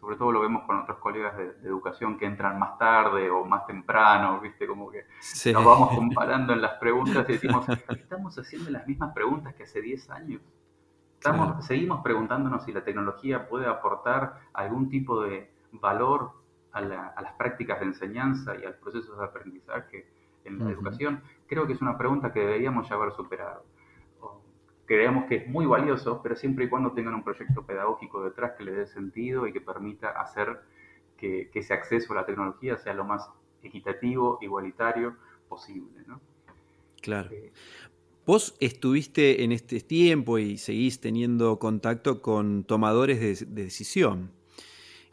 sobre 0.00 0.16
todo 0.16 0.32
lo 0.32 0.40
vemos 0.40 0.64
con 0.64 0.78
otros 0.78 0.98
colegas 0.98 1.36
de, 1.36 1.48
educación 1.68 2.16
que 2.16 2.24
entran 2.24 2.58
más 2.58 2.78
tarde 2.78 3.30
o 3.30 3.44
más 3.44 3.66
temprano, 3.66 4.40
¿viste? 4.40 4.66
Como 4.66 4.90
que 4.90 5.04
nos 5.52 5.64
vamos 5.64 5.94
comparando 5.94 6.54
en 6.54 6.62
las 6.62 6.78
preguntas 6.78 7.28
y 7.28 7.32
decimos, 7.32 7.66
estamos 7.88 8.38
haciendo 8.38 8.70
las 8.70 8.86
mismas 8.86 9.12
preguntas 9.12 9.54
que 9.54 9.64
hace 9.64 9.82
10 9.82 10.10
años. 10.10 10.40
Estamos, 11.14 11.66
Seguimos 11.66 12.00
preguntándonos 12.02 12.64
si 12.64 12.72
la 12.72 12.82
tecnología 12.82 13.46
puede 13.46 13.66
aportar 13.66 14.40
algún 14.54 14.88
tipo 14.88 15.22
de 15.22 15.52
valor 15.72 16.32
a, 16.72 16.80
las 16.80 17.32
prácticas 17.38 17.80
de 17.80 17.86
enseñanza 17.86 18.54
y 18.56 18.64
a 18.64 18.70
los 18.70 18.76
procesos 18.76 19.18
de 19.18 19.24
aprendizaje 19.24 20.06
en 20.44 20.58
la 20.58 20.70
educación. 20.70 21.22
Creo 21.46 21.66
que 21.66 21.74
es 21.74 21.82
una 21.82 21.98
pregunta 21.98 22.32
que 22.32 22.40
deberíamos 22.40 22.88
ya 22.88 22.94
haber 22.94 23.12
superado 23.12 23.64
creemos 24.90 25.26
que 25.28 25.36
es 25.36 25.46
muy 25.46 25.66
valioso, 25.66 26.20
pero 26.20 26.34
siempre 26.34 26.64
y 26.64 26.68
cuando 26.68 26.90
tengan 26.90 27.14
un 27.14 27.22
proyecto 27.22 27.64
pedagógico 27.64 28.24
detrás 28.24 28.54
que 28.58 28.64
le 28.64 28.72
dé 28.72 28.86
sentido 28.88 29.46
y 29.46 29.52
que 29.52 29.60
permita 29.60 30.08
hacer 30.20 30.62
que, 31.16 31.48
ese 31.54 31.72
acceso 31.72 32.12
a 32.12 32.16
la 32.16 32.26
tecnología 32.26 32.76
sea 32.76 32.92
lo 32.92 33.04
más 33.04 33.30
equitativo, 33.62 34.38
igualitario 34.40 35.14
posible. 35.48 36.02
¿no? 36.08 36.20
Claro. 37.00 37.30
Eh, 37.30 37.52
Vos 38.26 38.56
estuviste 38.58 39.44
en 39.44 39.52
este 39.52 39.78
tiempo 39.78 40.38
y 40.38 40.58
seguís 40.58 41.00
teniendo 41.00 41.60
contacto 41.60 42.20
con 42.20 42.64
tomadores 42.64 43.20
de, 43.20 43.62
decisión. 43.62 44.32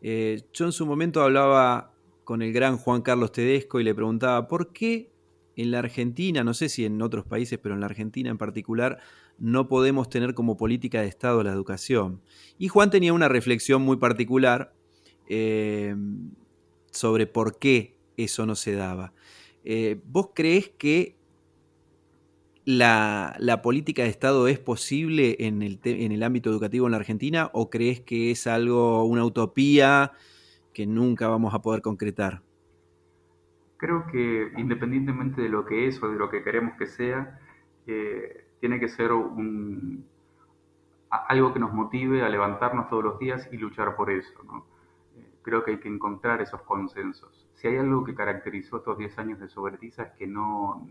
Eh, 0.01 0.41
yo 0.53 0.65
en 0.65 0.71
su 0.71 0.85
momento 0.85 1.21
hablaba 1.21 1.93
con 2.23 2.41
el 2.41 2.53
gran 2.53 2.77
Juan 2.77 3.01
Carlos 3.01 3.31
Tedesco 3.31 3.79
y 3.79 3.83
le 3.83 3.95
preguntaba 3.95 4.47
por 4.47 4.73
qué 4.73 5.11
en 5.55 5.71
la 5.71 5.79
Argentina, 5.79 6.43
no 6.43 6.53
sé 6.53 6.69
si 6.69 6.85
en 6.85 7.01
otros 7.01 7.25
países, 7.25 7.57
pero 7.57 7.73
en 7.73 7.81
la 7.81 7.87
Argentina 7.87 8.29
en 8.29 8.37
particular, 8.37 8.99
no 9.39 9.67
podemos 9.67 10.09
tener 10.09 10.33
como 10.33 10.55
política 10.55 11.01
de 11.01 11.07
Estado 11.07 11.43
la 11.43 11.51
educación. 11.51 12.21
Y 12.57 12.67
Juan 12.67 12.89
tenía 12.91 13.13
una 13.13 13.27
reflexión 13.27 13.81
muy 13.81 13.97
particular 13.97 14.73
eh, 15.27 15.95
sobre 16.91 17.27
por 17.27 17.57
qué 17.57 17.97
eso 18.17 18.45
no 18.45 18.55
se 18.55 18.73
daba. 18.73 19.13
Eh, 19.63 19.99
¿Vos 20.05 20.29
crees 20.33 20.69
que 20.69 21.16
la, 22.67 23.61
política 23.63 24.03
de 24.03 24.09
Estado 24.09 24.49
es 24.49 24.59
posible 24.59 25.37
en 25.39 25.61
el, 25.61 25.79
en 25.85 26.11
el 26.11 26.21
ámbito 26.21 26.49
educativo 26.49 26.85
en 26.85 26.91
la 26.91 26.97
Argentina 26.97 27.49
o 27.53 27.69
crees 27.69 28.01
que 28.01 28.29
es 28.29 28.45
algo, 28.45 29.05
una 29.05 29.23
utopía 29.23 30.11
que 30.73 30.85
nunca 30.85 31.29
vamos 31.29 31.53
a 31.53 31.61
poder 31.61 31.81
concretar? 31.81 32.41
Creo 33.77 34.05
que 34.11 34.51
independientemente 34.57 35.41
de 35.41 35.47
lo 35.47 35.65
que 35.65 35.87
es 35.87 36.03
o 36.03 36.09
de 36.09 36.17
lo 36.17 36.29
que 36.29 36.43
queremos 36.43 36.75
que 36.77 36.87
sea, 36.87 37.39
eh, 37.85 38.47
tiene 38.59 38.81
que 38.81 38.89
ser 38.89 39.13
un, 39.13 40.05
algo 41.09 41.53
que 41.53 41.59
nos 41.59 41.73
motive 41.73 42.21
a 42.23 42.27
levantarnos 42.27 42.89
todos 42.89 43.03
los 43.03 43.19
días 43.19 43.47
y 43.49 43.57
luchar 43.57 43.95
por 43.95 44.11
eso. 44.11 44.33
Eh, 45.15 45.25
creo 45.41 45.63
que 45.63 45.71
hay 45.71 45.79
que 45.79 45.87
encontrar 45.87 46.41
esos 46.41 46.61
consensos. 46.63 47.47
Si 47.53 47.67
hay 47.69 47.77
algo 47.77 48.03
que 48.03 48.13
caracterizó 48.13 48.77
estos 48.77 48.97
10 48.97 49.19
años 49.19 49.39
de 49.39 49.47
Sobretiza 49.47 50.03
es 50.03 50.11
que 50.17 50.27
no, 50.27 50.85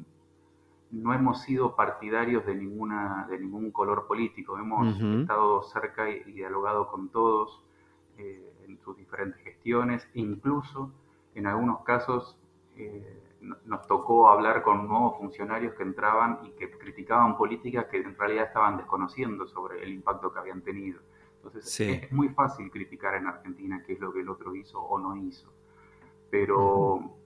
no 0.90 1.12
hemos 1.12 1.42
sido 1.42 1.74
partidarios 1.74 2.46
de, 2.46 2.54
ninguna, 2.54 3.26
de 3.28 3.38
ningún 3.38 3.70
color 3.70 4.06
político. 4.06 4.58
Hemos 4.58 5.00
estado 5.00 5.62
cerca 5.64 6.08
y, 6.08 6.22
dialogado 6.32 6.88
con 6.88 7.08
todos 7.08 7.62
eh, 8.18 8.52
en 8.66 8.78
sus 8.78 8.96
diferentes 8.96 9.40
gestiones, 9.42 10.08
incluso 10.14 10.92
en 11.34 11.46
algunos 11.46 11.82
casos 11.82 12.38
eh, 12.76 13.22
nos 13.64 13.86
tocó 13.86 14.28
hablar 14.28 14.62
con 14.62 14.88
nuevos 14.88 15.18
funcionarios 15.18 15.74
que 15.74 15.82
entraban 15.82 16.40
y 16.44 16.50
que 16.50 16.70
criticaban 16.70 17.36
políticas 17.36 17.86
que 17.86 17.98
en 17.98 18.16
realidad 18.16 18.46
estaban 18.46 18.76
desconociendo 18.76 19.46
sobre 19.46 19.82
el 19.82 19.92
impacto 19.92 20.32
que 20.32 20.38
habían 20.38 20.62
tenido. 20.62 21.00
Entonces 21.36 21.80
es 21.80 22.12
muy 22.12 22.30
fácil 22.30 22.70
criticar 22.70 23.14
en 23.14 23.26
Argentina 23.26 23.82
qué 23.86 23.92
es 23.92 24.00
lo 24.00 24.12
que 24.12 24.20
el 24.20 24.28
otro 24.28 24.54
hizo 24.54 24.80
o 24.80 24.98
no 24.98 25.16
hizo, 25.16 25.52
pero 26.30 27.16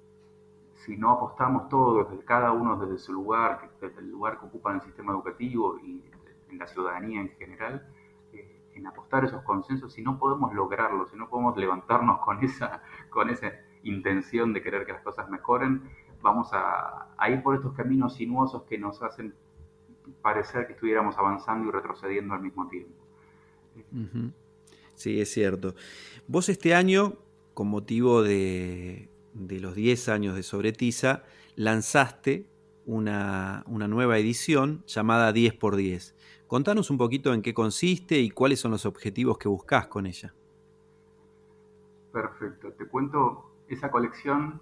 si 0.85 0.97
no 0.97 1.11
apostamos 1.11 1.69
todos, 1.69 2.09
desde 2.09 2.25
cada 2.25 2.53
uno 2.53 2.77
desde 2.77 2.99
su 2.99 3.13
lugar, 3.13 3.71
desde 3.81 4.01
el 4.01 4.11
lugar 4.11 4.39
que 4.39 4.47
ocupa 4.47 4.71
en 4.71 4.77
el 4.77 4.83
sistema 4.83 5.13
educativo 5.13 5.79
y 5.79 6.03
en 6.49 6.59
la 6.59 6.67
ciudadanía 6.67 7.21
en 7.21 7.31
general, 7.31 7.87
eh, 8.33 8.63
en 8.75 8.87
apostar 8.87 9.25
esos 9.25 9.43
consensos, 9.43 9.93
si 9.93 10.03
no 10.03 10.19
podemos 10.19 10.55
lograrlo, 10.55 11.07
si 11.07 11.17
no 11.17 11.29
podemos 11.29 11.57
levantarnos 11.59 12.21
con 12.21 12.43
esa, 12.43 12.83
con 13.11 13.29
esa 13.29 13.53
intención 13.83 14.55
de 14.55 14.63
querer 14.63 14.87
que 14.87 14.93
las 14.93 15.03
cosas 15.03 15.29
mejoren, 15.29 15.83
vamos 16.23 16.49
a, 16.53 17.09
ir 17.29 17.43
por 17.43 17.55
estos 17.55 17.75
caminos 17.75 18.15
sinuosos 18.15 18.63
que 18.63 18.79
nos 18.79 19.03
hacen 19.03 19.35
parecer 20.23 20.67
que 20.67 20.73
estuviéramos 20.73 21.17
avanzando 21.19 21.69
y 21.69 21.73
retrocediendo 21.73 22.35
al 22.35 22.41
mismo 22.41 22.67
tiempo. 22.69 22.95
Sí, 24.95 25.21
es 25.21 25.31
cierto. 25.31 25.75
Vos 26.27 26.49
este 26.49 26.75
año, 26.75 27.15
con 27.53 27.69
motivo 27.69 28.23
de, 28.23 29.10
los 29.35 29.75
10 29.75 30.09
años 30.09 30.35
de 30.35 30.43
Sobretiza, 30.43 31.23
lanzaste 31.57 32.47
una, 32.87 33.65
nueva 33.67 34.19
edición 34.19 34.85
llamada 34.87 35.33
10x10. 35.33 36.15
Contanos 36.47 36.91
un 36.91 36.99
poquito 36.99 37.33
en 37.33 37.43
qué 37.43 37.55
consiste 37.55 38.19
y 38.19 38.31
cuáles 38.31 38.61
son 38.61 38.73
los 38.73 38.87
objetivos 38.87 39.39
que 39.39 39.49
buscas 39.49 39.87
con 39.87 40.07
ella. 40.07 40.35
Perfecto, 42.13 42.73
te 42.73 42.87
cuento 42.87 43.53
esa 43.69 43.91
colección. 43.91 44.61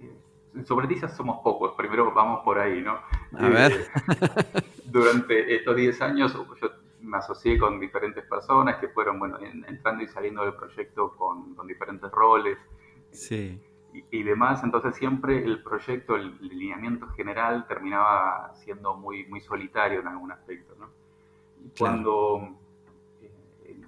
Eh, 0.00 0.64
sobre 0.64 0.86
tizas 0.86 1.14
somos 1.14 1.40
pocos, 1.42 1.74
primero 1.76 2.12
vamos 2.14 2.40
por 2.42 2.58
ahí, 2.58 2.80
¿no? 2.80 2.98
A 3.38 3.48
ver. 3.48 3.72
Eh, 3.72 4.62
durante 4.86 5.56
estos 5.56 5.76
10 5.76 6.00
años 6.00 6.32
yo 6.32 6.70
me 7.04 7.18
asocié 7.18 7.58
con 7.58 7.78
diferentes 7.78 8.24
personas 8.24 8.76
que 8.76 8.88
fueron, 8.88 9.18
bueno, 9.18 9.38
entrando 9.68 10.02
y 10.02 10.08
saliendo 10.08 10.42
del 10.42 10.54
proyecto 10.54 11.14
con, 11.16 11.54
diferentes 11.66 12.10
roles. 12.10 12.56
Sí. 13.10 13.60
Y, 14.10 14.24
demás, 14.24 14.64
entonces 14.64 14.96
siempre 14.96 15.44
el 15.44 15.62
proyecto, 15.62 16.16
el, 16.16 16.36
lineamiento 16.40 17.06
general 17.10 17.64
terminaba 17.68 18.52
siendo 18.56 18.96
muy, 18.96 19.24
muy 19.26 19.40
solitario 19.40 20.00
en 20.00 20.08
algún 20.08 20.32
aspecto, 20.32 20.74
¿no? 20.76 20.88
Cuando 21.78 22.58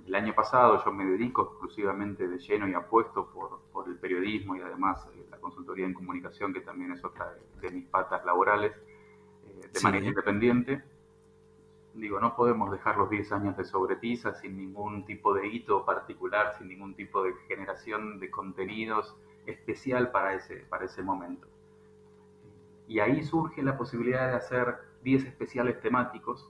el 0.06 0.14
año 0.14 0.34
pasado 0.34 0.82
yo 0.84 0.92
me 0.92 1.04
dedico 1.04 1.42
exclusivamente 1.42 2.28
de 2.28 2.38
lleno 2.38 2.68
y 2.68 2.74
apuesto 2.74 3.28
por, 3.32 3.62
por 3.72 3.88
el 3.88 3.96
periodismo 3.96 4.54
y 4.54 4.60
además 4.60 5.08
eh, 5.14 5.26
la 5.30 5.38
consultoría 5.38 5.86
en 5.86 5.94
comunicación, 5.94 6.52
que 6.52 6.60
también 6.60 6.92
es 6.92 7.04
otra 7.04 7.34
de, 7.60 7.70
mis 7.70 7.86
patas 7.86 8.24
laborales, 8.24 8.72
eh, 9.44 9.68
de 9.72 9.80
manera 9.80 10.06
independiente. 10.06 10.84
Digo, 11.94 12.20
no 12.20 12.36
podemos 12.36 12.70
dejar 12.70 12.98
los 12.98 13.10
10 13.10 13.32
años 13.32 13.56
de 13.56 13.64
sobretiza 13.64 14.34
sin 14.34 14.56
ningún 14.56 15.04
tipo 15.04 15.34
de 15.34 15.48
hito 15.48 15.84
particular, 15.84 16.54
sin 16.56 16.68
ningún 16.68 16.94
tipo 16.94 17.22
de 17.22 17.34
generación 17.48 18.20
de 18.20 18.30
contenidos 18.30 19.16
especial 19.46 20.10
para 20.10 20.34
ese, 20.34 20.56
para 20.68 20.84
ese 20.84 21.02
momento. 21.02 21.48
Y 22.88 23.00
ahí 23.00 23.22
surge 23.22 23.62
la 23.62 23.76
posibilidad 23.76 24.28
de 24.28 24.36
hacer 24.36 24.76
10 25.02 25.24
especiales 25.24 25.80
temáticos 25.80 26.48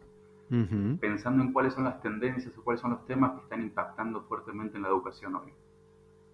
pensando 1.01 1.43
en 1.43 1.53
cuáles 1.53 1.75
son 1.75 1.85
las 1.85 2.01
tendencias 2.01 2.57
o 2.57 2.63
cuáles 2.63 2.81
son 2.81 2.93
los 2.93 3.05
temas 3.05 3.33
que 3.33 3.41
están 3.41 3.63
impactando 3.63 4.23
fuertemente 4.23 4.77
en 4.77 4.85
la 4.85 4.89
educación 4.89 5.35
hoy. 5.35 5.53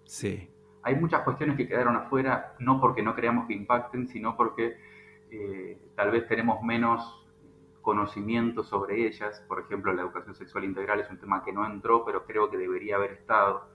Sí. 0.04 0.50
Hay 0.82 0.96
muchas 0.96 1.22
cuestiones 1.22 1.56
que 1.56 1.66
quedaron 1.66 1.96
afuera, 1.96 2.54
no 2.58 2.80
porque 2.80 3.02
no 3.02 3.14
creamos 3.14 3.46
que 3.46 3.54
impacten, 3.54 4.08
sino 4.08 4.36
porque 4.36 4.76
eh, 5.30 5.78
tal 5.94 6.10
vez 6.10 6.26
tenemos 6.28 6.62
menos 6.62 7.26
conocimiento 7.80 8.62
sobre 8.62 9.06
ellas. 9.06 9.42
Por 9.48 9.60
ejemplo, 9.60 9.92
la 9.92 10.02
educación 10.02 10.34
sexual 10.34 10.64
integral 10.64 11.00
es 11.00 11.10
un 11.10 11.18
tema 11.18 11.42
que 11.42 11.52
no 11.52 11.64
entró, 11.64 12.04
pero 12.04 12.26
creo 12.26 12.50
que 12.50 12.58
debería 12.58 12.96
haber 12.96 13.12
estado. 13.12 13.66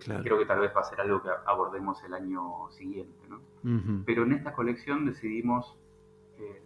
Eh, 0.00 0.20
creo 0.22 0.38
que 0.38 0.46
tal 0.46 0.60
vez 0.60 0.72
va 0.76 0.80
a 0.80 0.84
ser 0.84 1.00
algo 1.00 1.22
que 1.22 1.30
abordemos 1.46 2.02
el 2.04 2.14
año 2.14 2.70
siguiente. 2.70 3.26
¿no? 3.28 3.40
Pero 4.04 4.24
en 4.24 4.32
esta 4.32 4.52
colección 4.52 5.06
decidimos 5.06 5.76
eh, 6.38 6.62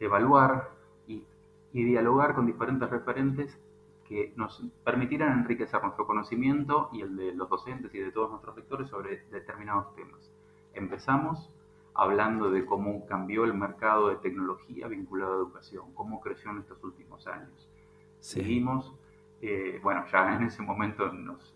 evaluar 0.00 0.70
y 1.06 1.84
dialogar 1.84 2.34
con 2.34 2.46
diferentes 2.46 2.88
referentes 2.88 3.60
que 4.08 4.32
nos 4.36 4.62
permitieran 4.84 5.40
enriquecer 5.40 5.82
nuestro 5.82 6.06
conocimiento 6.06 6.88
y 6.92 7.02
el 7.02 7.16
de 7.16 7.34
los 7.34 7.48
docentes 7.48 7.94
y 7.94 7.98
de 7.98 8.12
todos 8.12 8.30
nuestros 8.30 8.56
lectores 8.56 8.88
sobre 8.88 9.24
determinados 9.30 9.94
temas. 9.94 10.30
Empezamos 10.74 11.50
hablando 11.94 12.50
de 12.50 12.64
cómo 12.64 13.06
cambió 13.06 13.44
el 13.44 13.54
mercado 13.54 14.08
de 14.08 14.16
tecnología 14.16 14.86
vinculado 14.86 15.32
a 15.32 15.36
educación, 15.36 15.92
cómo 15.94 16.20
creció 16.20 16.50
en 16.50 16.58
estos 16.58 16.82
últimos 16.84 17.26
años. 17.26 17.68
Seguimos, 18.20 18.94
eh, 19.40 19.80
bueno, 19.82 20.04
ya 20.12 20.36
en 20.36 20.44
ese 20.44 20.62
momento 20.62 21.10
nos 21.12 21.54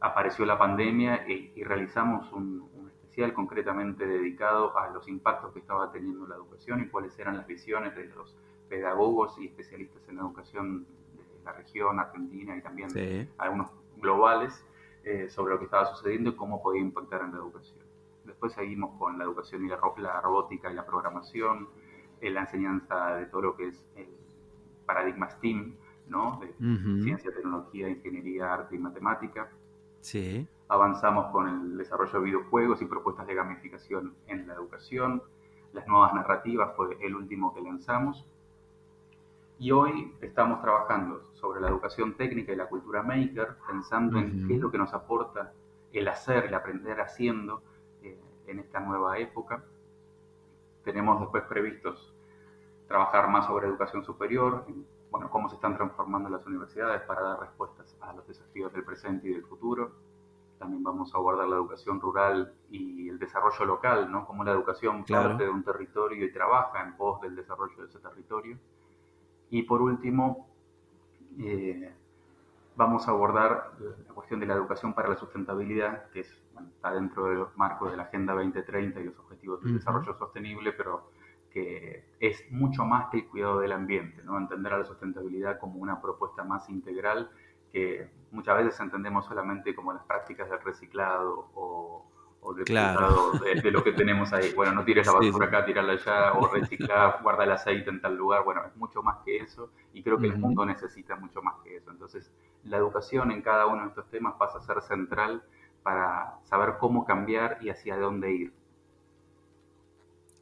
apareció 0.00 0.44
la 0.46 0.58
pandemia 0.58 1.28
y, 1.28 1.62
realizamos 1.64 2.32
un, 2.32 2.68
un, 2.74 2.88
especial 2.88 3.32
concretamente 3.34 4.06
dedicado 4.06 4.76
a 4.78 4.90
los 4.90 5.08
impactos 5.08 5.52
que 5.52 5.58
estaba 5.58 5.90
teniendo 5.90 6.26
la 6.26 6.36
educación 6.36 6.82
y 6.82 6.88
cuáles 6.88 7.18
eran 7.18 7.36
las 7.36 7.46
visiones 7.46 7.94
de 7.96 8.06
los 8.06 8.36
pedagogos 8.68 9.36
y 9.38 9.46
especialistas 9.46 10.08
en 10.08 10.18
educación 10.18 10.84
de 11.16 11.44
la 11.44 11.52
región 11.52 11.98
argentina 11.98 12.56
y 12.56 12.62
también 12.62 13.28
algunos 13.38 13.70
globales 13.96 14.64
eh, 15.04 15.28
sobre 15.30 15.54
lo 15.54 15.58
que 15.58 15.64
estaba 15.64 15.86
sucediendo 15.86 16.30
y 16.30 16.36
cómo 16.36 16.62
podía 16.62 16.82
impactar 16.82 17.22
en 17.22 17.32
la 17.32 17.38
educación. 17.38 17.78
Después 18.24 18.52
seguimos 18.52 18.98
con 18.98 19.16
la 19.18 19.24
educación 19.24 19.64
y 19.64 19.68
la, 19.68 19.76
robótica 20.20 20.70
y 20.70 20.74
la 20.74 20.84
programación, 20.84 21.68
eh, 22.20 22.30
la 22.30 22.40
enseñanza 22.42 23.16
de 23.16 23.26
todo 23.26 23.40
lo 23.42 23.56
que 23.56 23.68
es 23.68 23.86
el 23.96 24.08
paradigma 24.84 25.30
STEAM, 25.30 25.74
¿no? 26.08 26.40
de 26.40 26.52
ciencia, 27.02 27.32
tecnología, 27.32 27.88
ingeniería, 27.88 28.52
arte 28.52 28.76
y 28.76 28.78
matemática. 28.78 29.50
Sí. 30.00 30.46
Avanzamos 30.68 31.32
con 31.32 31.48
el 31.48 31.78
desarrollo 31.78 32.12
de 32.12 32.24
videojuegos 32.24 32.82
y 32.82 32.86
propuestas 32.86 33.26
de 33.26 33.34
gamificación 33.34 34.14
en 34.26 34.46
la 34.46 34.54
educación. 34.54 35.22
Las 35.72 35.86
nuevas 35.86 36.14
narrativas 36.14 36.74
fue 36.76 36.96
el 37.00 37.14
último 37.14 37.54
que 37.54 37.60
lanzamos. 37.60 38.26
Y 39.58 39.72
hoy 39.72 40.14
estamos 40.20 40.60
trabajando 40.60 41.30
sobre 41.34 41.60
la 41.60 41.68
educación 41.68 42.14
técnica 42.14 42.52
y 42.52 42.56
la 42.56 42.68
cultura 42.68 43.02
maker, 43.02 43.56
pensando 43.66 44.18
en 44.18 44.46
qué 44.46 44.54
es 44.54 44.60
lo 44.60 44.70
que 44.70 44.78
nos 44.78 44.94
aporta 44.94 45.52
el 45.92 46.06
hacer, 46.06 46.44
el 46.44 46.54
aprender 46.54 47.00
haciendo 47.00 47.62
eh, 48.02 48.20
en 48.46 48.60
esta 48.60 48.78
nueva 48.78 49.18
época. 49.18 49.64
Tenemos 50.84 51.20
después 51.20 51.42
previstos 51.44 52.14
trabajar 52.86 53.28
más 53.28 53.46
sobre 53.46 53.66
educación 53.66 54.04
superior, 54.04 54.64
bueno, 55.10 55.30
cómo 55.30 55.48
se 55.48 55.54
están 55.56 55.76
transformando 55.76 56.28
las 56.28 56.44
universidades 56.46 57.02
para 57.02 57.22
dar 57.22 57.40
respuestas 57.40 57.96
a 58.00 58.12
los 58.12 58.26
desafíos 58.26 58.72
del 58.72 58.84
presente 58.84 59.28
y 59.28 59.32
del 59.32 59.44
futuro. 59.44 59.92
También 60.58 60.82
vamos 60.82 61.14
a 61.14 61.18
abordar 61.18 61.48
la 61.48 61.56
educación 61.56 62.00
rural 62.00 62.52
y 62.70 63.08
el 63.08 63.18
desarrollo 63.18 63.64
local, 63.64 64.10
¿no? 64.10 64.26
Cómo 64.26 64.42
la 64.44 64.50
educación 64.50 65.04
parte 65.04 65.44
de 65.44 65.50
un 65.50 65.62
territorio 65.62 66.24
y 66.24 66.32
trabaja 66.32 66.82
en 66.82 66.96
pos 66.96 67.20
del 67.20 67.36
desarrollo 67.36 67.76
de 67.76 67.86
ese 67.86 68.00
territorio. 68.00 68.58
Y 69.50 69.62
por 69.62 69.80
último, 69.80 70.48
eh, 71.38 71.94
vamos 72.76 73.06
a 73.06 73.12
abordar 73.12 73.72
la 74.06 74.14
cuestión 74.14 74.40
de 74.40 74.46
la 74.46 74.54
educación 74.54 74.94
para 74.94 75.08
la 75.08 75.16
sustentabilidad, 75.16 76.10
que 76.10 76.20
está 76.20 76.92
dentro 76.92 77.26
del 77.26 77.46
marco 77.56 77.88
de 77.88 77.96
la 77.96 78.04
Agenda 78.04 78.34
2030 78.34 79.00
y 79.00 79.04
los 79.04 79.18
Objetivos 79.18 79.62
de 79.62 79.72
Desarrollo 79.72 80.14
Sostenible, 80.18 80.72
pero 80.72 81.10
que 81.58 82.04
es 82.20 82.44
mucho 82.50 82.84
más 82.84 83.08
que 83.10 83.18
el 83.18 83.28
cuidado 83.28 83.60
del 83.60 83.72
ambiente, 83.72 84.22
¿no? 84.22 84.38
entender 84.38 84.72
a 84.72 84.78
la 84.78 84.84
sustentabilidad 84.84 85.58
como 85.58 85.78
una 85.78 86.00
propuesta 86.00 86.44
más 86.44 86.68
integral 86.68 87.30
que 87.72 88.08
muchas 88.30 88.56
veces 88.56 88.80
entendemos 88.80 89.26
solamente 89.26 89.74
como 89.74 89.92
las 89.92 90.04
prácticas 90.04 90.48
del 90.48 90.60
reciclado 90.60 91.50
o, 91.54 92.06
o 92.40 92.54
de, 92.54 92.64
claro. 92.64 93.32
de, 93.32 93.70
lo 93.70 93.84
que 93.84 93.92
tenemos 93.92 94.32
ahí. 94.32 94.52
Bueno, 94.54 94.72
no 94.72 94.84
tires 94.84 95.06
la 95.06 95.12
basura 95.20 95.46
acá, 95.46 95.66
tirarla 95.66 95.92
allá, 95.92 96.32
o 96.32 96.48
reciclar, 96.48 97.18
guarda 97.22 97.44
el 97.44 97.52
aceite 97.52 97.90
en 97.90 98.00
tal 98.00 98.16
lugar. 98.16 98.44
Bueno, 98.44 98.62
es 98.66 98.74
mucho 98.76 99.02
más 99.02 99.18
que 99.24 99.36
eso 99.38 99.70
y 99.92 100.02
creo 100.02 100.18
que 100.18 100.28
el 100.28 100.38
mundo 100.38 100.64
necesita 100.64 101.16
mucho 101.16 101.42
más 101.42 101.56
que 101.62 101.76
eso. 101.76 101.90
Entonces, 101.90 102.32
la 102.64 102.78
educación 102.78 103.30
en 103.32 103.42
cada 103.42 103.66
uno 103.66 103.82
de 103.82 103.88
estos 103.88 104.08
temas 104.08 104.34
pasa 104.38 104.58
a 104.58 104.62
ser 104.62 104.80
central 104.80 105.42
para 105.82 106.38
saber 106.44 106.76
cómo 106.78 107.04
cambiar 107.04 107.58
y 107.60 107.68
hacia 107.68 107.98
dónde 107.98 108.32
ir. 108.32 108.52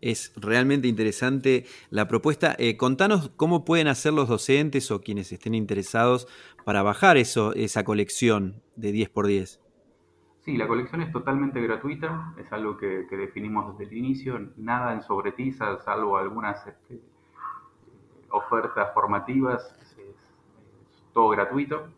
Es 0.01 0.33
realmente 0.37 0.89
interesante 0.89 1.65
la 1.91 2.07
propuesta. 2.07 2.55
Eh, 2.59 2.77
contanos 2.77 3.31
cómo 3.37 3.65
pueden 3.65 3.89
hacer 3.89 4.13
los 4.13 4.29
docentes 4.29 4.91
o 4.91 5.01
quienes 5.01 5.33
estén 5.33 5.55
interesados 5.55 6.29
para 6.65 6.83
bajar 6.83 7.17
eso, 7.17 7.55
esa 7.55 7.85
colección 7.85 8.63
de 8.77 8.93
10x10. 8.93 9.59
Sí, 10.47 10.57
la 10.57 10.67
colección 10.69 11.03
es 11.03 11.11
totalmente 11.11 11.61
gratuita, 11.61 12.33
es 12.39 12.53
algo 12.53 12.77
que, 12.77 13.05
definimos 13.11 13.77
desde 13.77 13.91
el 13.91 13.99
inicio, 13.99 14.39
nada 14.57 14.93
en 14.93 15.03
sobretiza, 15.03 15.79
salvo 15.79 16.17
algunas 16.17 16.65
este, 16.65 17.01
ofertas 18.31 18.95
formativas, 18.95 19.77
es, 19.81 19.97
todo 21.13 21.31
gratuito. 21.31 21.89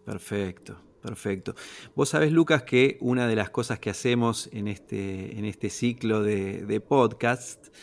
Perfecto, 0.05 0.77
perfecto. 1.01 1.55
Vos 1.95 2.09
sabés, 2.09 2.31
Lucas, 2.31 2.63
que 2.63 2.97
una 3.01 3.27
de 3.27 3.35
las 3.35 3.49
cosas 3.49 3.79
que 3.79 3.89
hacemos 3.89 4.47
en 4.53 4.67
este, 4.67 5.37
en 5.37 5.45
este 5.45 5.69
ciclo 5.69 6.21
de, 6.21 6.83
podcast 6.87 7.75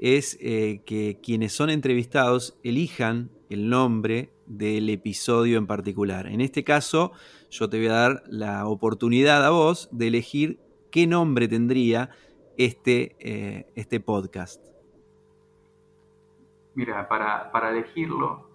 es 0.00 0.36
eh, 0.40 0.82
que 0.84 1.20
quienes 1.22 1.52
son 1.52 1.70
entrevistados 1.70 2.58
elijan 2.64 3.30
el 3.48 3.68
nombre 3.68 4.32
del 4.46 4.88
episodio 4.90 5.58
en 5.58 5.66
particular. 5.66 6.26
En 6.26 6.40
este 6.40 6.64
caso, 6.64 7.12
yo 7.50 7.68
te 7.68 7.78
voy 7.78 7.88
a 7.88 7.92
dar 7.92 8.22
la 8.26 8.66
oportunidad 8.66 9.44
a 9.44 9.50
vos 9.50 9.88
de 9.92 10.08
elegir 10.08 10.60
qué 10.90 11.06
nombre 11.06 11.48
tendría 11.48 12.10
este, 12.56 13.16
eh, 13.20 13.72
este 13.74 14.00
podcast. 14.00 14.64
Mira, 16.74 17.08
para, 17.08 17.50
para 17.50 17.70
elegirlo, 17.70 18.50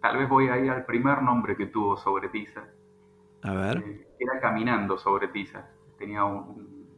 tal 0.00 0.18
vez 0.18 0.28
voy 0.28 0.48
a 0.48 0.58
ir 0.58 0.70
al 0.70 0.84
primer 0.84 1.22
nombre 1.22 1.56
que 1.56 1.66
tuvo 1.66 1.96
sobre 1.96 2.28
Tiza. 2.28 2.64
A 3.42 3.54
ver. 3.54 3.78
Eh, 3.78 4.06
era 4.18 4.40
Caminando 4.40 4.98
sobre 4.98 5.28
Tiza. 5.28 5.68
Tenía 5.98 6.24
un, 6.24 6.88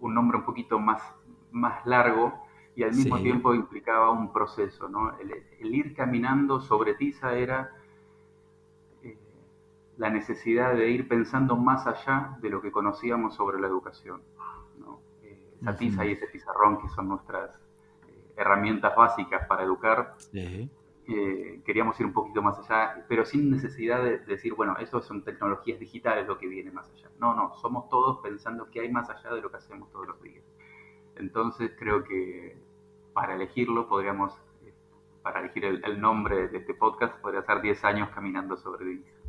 nombre 0.00 0.38
un 0.38 0.44
poquito 0.44 0.78
más, 0.78 1.02
más 1.50 1.84
largo 1.84 2.32
y 2.74 2.82
al 2.82 2.94
mismo 2.94 3.18
tiempo 3.18 3.54
implicaba 3.54 4.10
un 4.10 4.32
proceso, 4.32 4.88
¿no? 4.88 5.12
El, 5.18 5.74
ir 5.74 5.94
caminando 5.94 6.60
sobre 6.60 6.94
tiza 6.94 7.34
era 7.34 7.70
la 10.00 10.08
necesidad 10.08 10.74
de 10.74 10.88
ir 10.88 11.06
pensando 11.08 11.56
más 11.56 11.86
allá 11.86 12.38
de 12.40 12.48
lo 12.48 12.62
que 12.62 12.72
conocíamos 12.72 13.34
sobre 13.34 13.60
la 13.60 13.66
educación. 13.66 14.22
¿no? 14.78 15.02
Eh, 15.22 15.56
esa 15.60 15.76
tiza 15.76 16.06
y 16.06 16.12
ese 16.12 16.26
pizarrón 16.26 16.80
que 16.80 16.88
son 16.88 17.06
nuestras 17.06 17.50
eh, 18.08 18.32
herramientas 18.34 18.96
básicas 18.96 19.46
para 19.46 19.62
educar. 19.62 20.16
queríamos 21.66 22.00
ir 22.00 22.06
un 22.06 22.14
poquito 22.14 22.40
más 22.40 22.58
allá, 22.60 23.04
pero 23.08 23.26
sin 23.26 23.50
necesidad 23.50 24.02
de 24.02 24.20
decir, 24.20 24.54
bueno, 24.54 24.74
eso 24.78 25.02
son 25.02 25.22
tecnologías 25.22 25.78
digitales 25.78 26.26
lo 26.26 26.38
que 26.38 26.46
viene 26.46 26.70
más 26.70 26.88
allá. 26.88 27.10
No, 27.18 27.34
no, 27.34 27.52
somos 27.56 27.90
todos 27.90 28.20
pensando 28.22 28.70
que 28.70 28.80
hay 28.80 28.90
más 28.90 29.10
allá 29.10 29.34
de 29.34 29.42
lo 29.42 29.50
que 29.50 29.58
hacemos 29.58 29.90
todos 29.90 30.06
los 30.06 30.22
días. 30.22 30.44
Entonces 31.16 31.72
creo 31.78 32.04
que 32.04 32.56
para 33.12 33.34
elegirlo 33.34 33.86
podríamos, 33.86 34.32
eh, 34.64 34.72
para 35.22 35.40
elegir 35.40 35.66
el, 35.66 36.00
nombre 36.00 36.48
de 36.48 36.56
este 36.56 36.72
podcast, 36.72 37.20
podría 37.20 37.42
ser 37.42 37.60
10 37.60 37.84
años 37.84 38.08
caminando 38.14 38.56
sobre 38.56 38.86
Vinicius. 38.86 39.19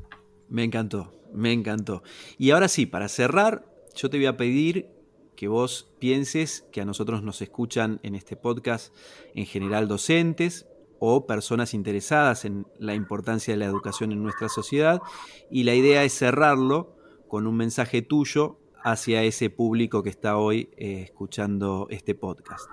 Me 0.51 0.65
encantó, 0.65 1.13
me 1.33 1.53
encantó. 1.53 2.03
Y 2.37 2.51
ahora 2.51 2.67
sí, 2.67 2.85
para 2.85 3.07
cerrar, 3.07 3.65
yo 3.95 4.09
te 4.09 4.17
voy 4.17 4.25
a 4.25 4.35
pedir 4.35 4.89
que 5.37 5.47
vos 5.47 5.89
pienses 5.97 6.67
que 6.73 6.81
a 6.81 6.85
nosotros 6.85 7.23
nos 7.23 7.41
escuchan 7.41 8.01
en 8.03 8.15
este 8.15 8.35
podcast 8.35 8.93
en 9.33 9.45
general 9.45 9.87
docentes 9.87 10.67
o 10.99 11.25
personas 11.25 11.73
interesadas 11.73 12.43
en 12.43 12.67
la 12.79 12.95
importancia 12.95 13.53
de 13.53 13.59
la 13.59 13.65
educación 13.65 14.11
en 14.11 14.21
nuestra 14.21 14.49
sociedad 14.49 15.01
y 15.49 15.63
la 15.63 15.73
idea 15.73 16.03
es 16.03 16.11
cerrarlo 16.13 16.97
con 17.29 17.47
un 17.47 17.55
mensaje 17.55 18.01
tuyo 18.01 18.59
hacia 18.83 19.23
ese 19.23 19.49
público 19.49 20.03
que 20.03 20.09
está 20.09 20.35
hoy 20.35 20.69
eh, 20.75 21.03
escuchando 21.03 21.87
este 21.89 22.13
podcast. 22.13 22.69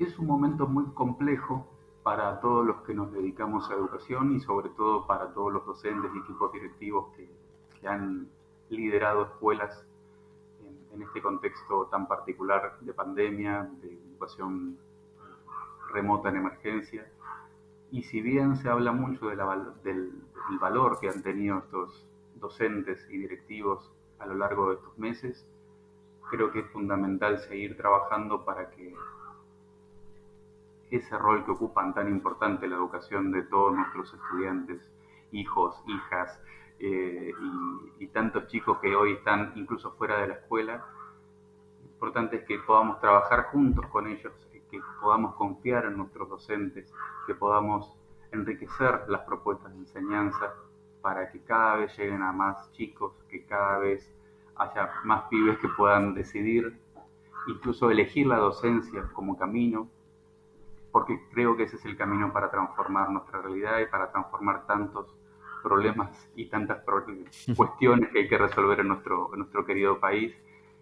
Es 0.00 0.18
un 0.18 0.26
momento 0.26 0.66
muy 0.66 0.86
complejo 0.94 1.77
para 2.08 2.40
todos 2.40 2.64
los 2.64 2.80
que 2.84 2.94
nos 2.94 3.12
dedicamos 3.12 3.70
a 3.70 3.74
educación 3.74 4.34
y 4.34 4.40
sobre 4.40 4.70
todo 4.70 5.06
para 5.06 5.30
todos 5.34 5.52
los 5.52 5.66
docentes 5.66 6.10
y 6.14 6.18
equipos 6.18 6.50
directivos 6.54 7.14
que, 7.14 7.28
han 7.86 8.30
liderado 8.70 9.24
escuelas 9.24 9.84
en, 10.62 10.94
en, 10.94 11.02
este 11.02 11.20
contexto 11.20 11.84
tan 11.88 12.08
particular 12.08 12.78
de 12.80 12.94
pandemia, 12.94 13.70
de 13.82 13.92
educación 13.92 14.78
remota 15.92 16.30
en 16.30 16.36
emergencia. 16.36 17.06
Y 17.90 18.04
si 18.04 18.22
bien 18.22 18.56
se 18.56 18.70
habla 18.70 18.92
mucho 18.92 19.28
de 19.28 19.36
la, 19.36 19.74
del, 19.84 20.10
del 20.48 20.58
valor 20.58 20.98
que 21.00 21.10
han 21.10 21.22
tenido 21.22 21.58
estos 21.58 22.08
docentes 22.36 23.06
y 23.10 23.18
directivos 23.18 23.92
a 24.18 24.24
lo 24.24 24.34
largo 24.34 24.70
de 24.70 24.76
estos 24.76 24.98
meses, 24.98 25.46
creo 26.30 26.50
que 26.52 26.60
es 26.60 26.70
fundamental 26.70 27.38
seguir 27.38 27.76
trabajando 27.76 28.46
para 28.46 28.70
que 28.70 28.94
ese 30.90 31.18
rol 31.18 31.44
que 31.44 31.50
ocupan 31.50 31.94
tan 31.94 32.08
importante 32.08 32.66
la 32.66 32.76
educación 32.76 33.30
de 33.30 33.42
todos 33.42 33.74
nuestros 33.74 34.12
estudiantes, 34.14 34.90
hijos, 35.32 35.82
hijas 35.86 36.40
eh, 36.78 37.32
y, 37.98 38.06
tantos 38.08 38.46
chicos 38.46 38.78
que 38.78 38.94
hoy 38.94 39.14
están 39.14 39.52
incluso 39.56 39.92
fuera 39.92 40.20
de 40.20 40.28
la 40.28 40.34
escuela, 40.34 40.84
lo 41.82 41.90
importante 41.90 42.36
es 42.36 42.44
que 42.44 42.58
podamos 42.58 43.00
trabajar 43.00 43.46
juntos 43.46 43.86
con 43.86 44.06
ellos, 44.06 44.32
que 44.70 44.80
podamos 45.00 45.34
confiar 45.34 45.86
en 45.86 45.96
nuestros 45.96 46.28
docentes, 46.28 46.92
que 47.26 47.34
podamos 47.34 47.92
enriquecer 48.32 49.04
las 49.08 49.22
propuestas 49.22 49.72
de 49.72 49.78
enseñanza 49.78 50.54
para 51.00 51.30
que 51.30 51.40
cada 51.40 51.76
vez 51.76 51.96
lleguen 51.96 52.22
a 52.22 52.32
más 52.32 52.70
chicos, 52.72 53.12
que 53.28 53.44
cada 53.44 53.78
vez 53.78 54.14
haya 54.56 54.90
más 55.04 55.24
pibes 55.24 55.58
que 55.58 55.68
puedan 55.68 56.14
decidir, 56.14 56.78
incluso 57.46 57.90
elegir 57.90 58.26
la 58.26 58.36
docencia 58.36 59.08
como 59.12 59.38
camino, 59.38 59.88
porque 60.92 61.20
creo 61.32 61.56
que 61.56 61.64
ese 61.64 61.76
es 61.76 61.84
el 61.84 61.96
camino 61.96 62.32
para 62.32 62.50
transformar 62.50 63.10
nuestra 63.10 63.42
realidad 63.42 63.80
y 63.80 63.86
para 63.86 64.10
transformar 64.10 64.66
tantos 64.66 65.14
problemas 65.62 66.30
y 66.34 66.46
tantas 66.46 66.82
cuestiones 67.56 68.10
que 68.10 68.20
hay 68.20 68.28
que 68.28 68.38
resolver 68.38 68.80
en 68.80 68.88
nuestro, 68.88 69.30
nuestro 69.36 69.64
querido 69.64 69.98
país 69.98 70.34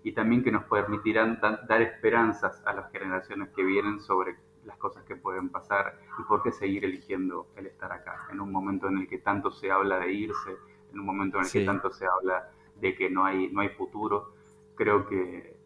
y 0.03 0.13
también 0.13 0.45
que 0.45 0.53
nos 0.53 0.65
permitirán 0.65 1.41
dar 1.41 1.83
esperanzas 1.83 2.63
a 2.67 2.73
las 2.73 2.91
generaciones 2.93 3.49
que 3.51 3.65
vienen 3.65 4.01
sobre 4.01 4.37
las 4.65 4.77
cosas 4.77 5.05
que 5.05 5.17
pueden 5.17 5.49
pasar 5.49 5.99
y 6.19 6.23
por 6.25 6.43
qué 6.43 6.53
seguir 6.53 6.85
eligiendo 6.85 7.49
el 7.57 7.67
estar 7.67 7.93
acá, 7.93 8.29
en 8.31 8.41
un 8.41 8.53
momento 8.53 8.89
en 8.89 8.99
el 8.99 9.09
que 9.09 9.19
tanto 9.19 9.51
se 9.51 9.71
habla 9.71 9.99
de 9.99 10.13
irse, 10.13 10.57
en 10.93 11.01
un 11.01 11.07
momento 11.07 11.39
en 11.39 11.45
el 11.45 11.51
que 11.51 11.65
tanto 11.65 11.91
se 11.91 12.07
habla 12.07 12.51
de 12.81 12.95
que 12.95 13.11
no 13.11 13.25
hay, 13.25 13.49
no 13.51 13.63
hay 13.63 13.71
futuro, 13.71 14.33
creo 14.75 15.07
que 15.07 15.57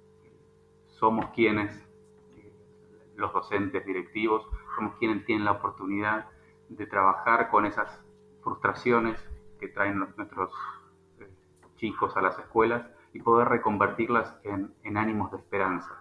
somos 0.86 1.26
quienes, 1.34 1.86
los 3.20 3.32
docentes 3.32 3.84
directivos, 3.84 4.46
somos 4.74 4.96
quienes 4.96 5.24
tienen 5.24 5.44
la 5.44 5.52
oportunidad 5.52 6.26
de 6.68 6.86
trabajar 6.86 7.50
con 7.50 7.66
esas 7.66 8.00
frustraciones 8.42 9.20
que 9.58 9.68
traen 9.68 9.98
nuestros 9.98 10.52
eh, 11.20 11.28
chicos 11.76 12.16
a 12.16 12.22
las 12.22 12.38
escuelas 12.38 12.86
y 13.12 13.20
poder 13.20 13.48
reconvertirlas 13.48 14.34
en, 14.44 14.96
ánimos 14.96 15.30
de 15.30 15.38
esperanza 15.38 15.96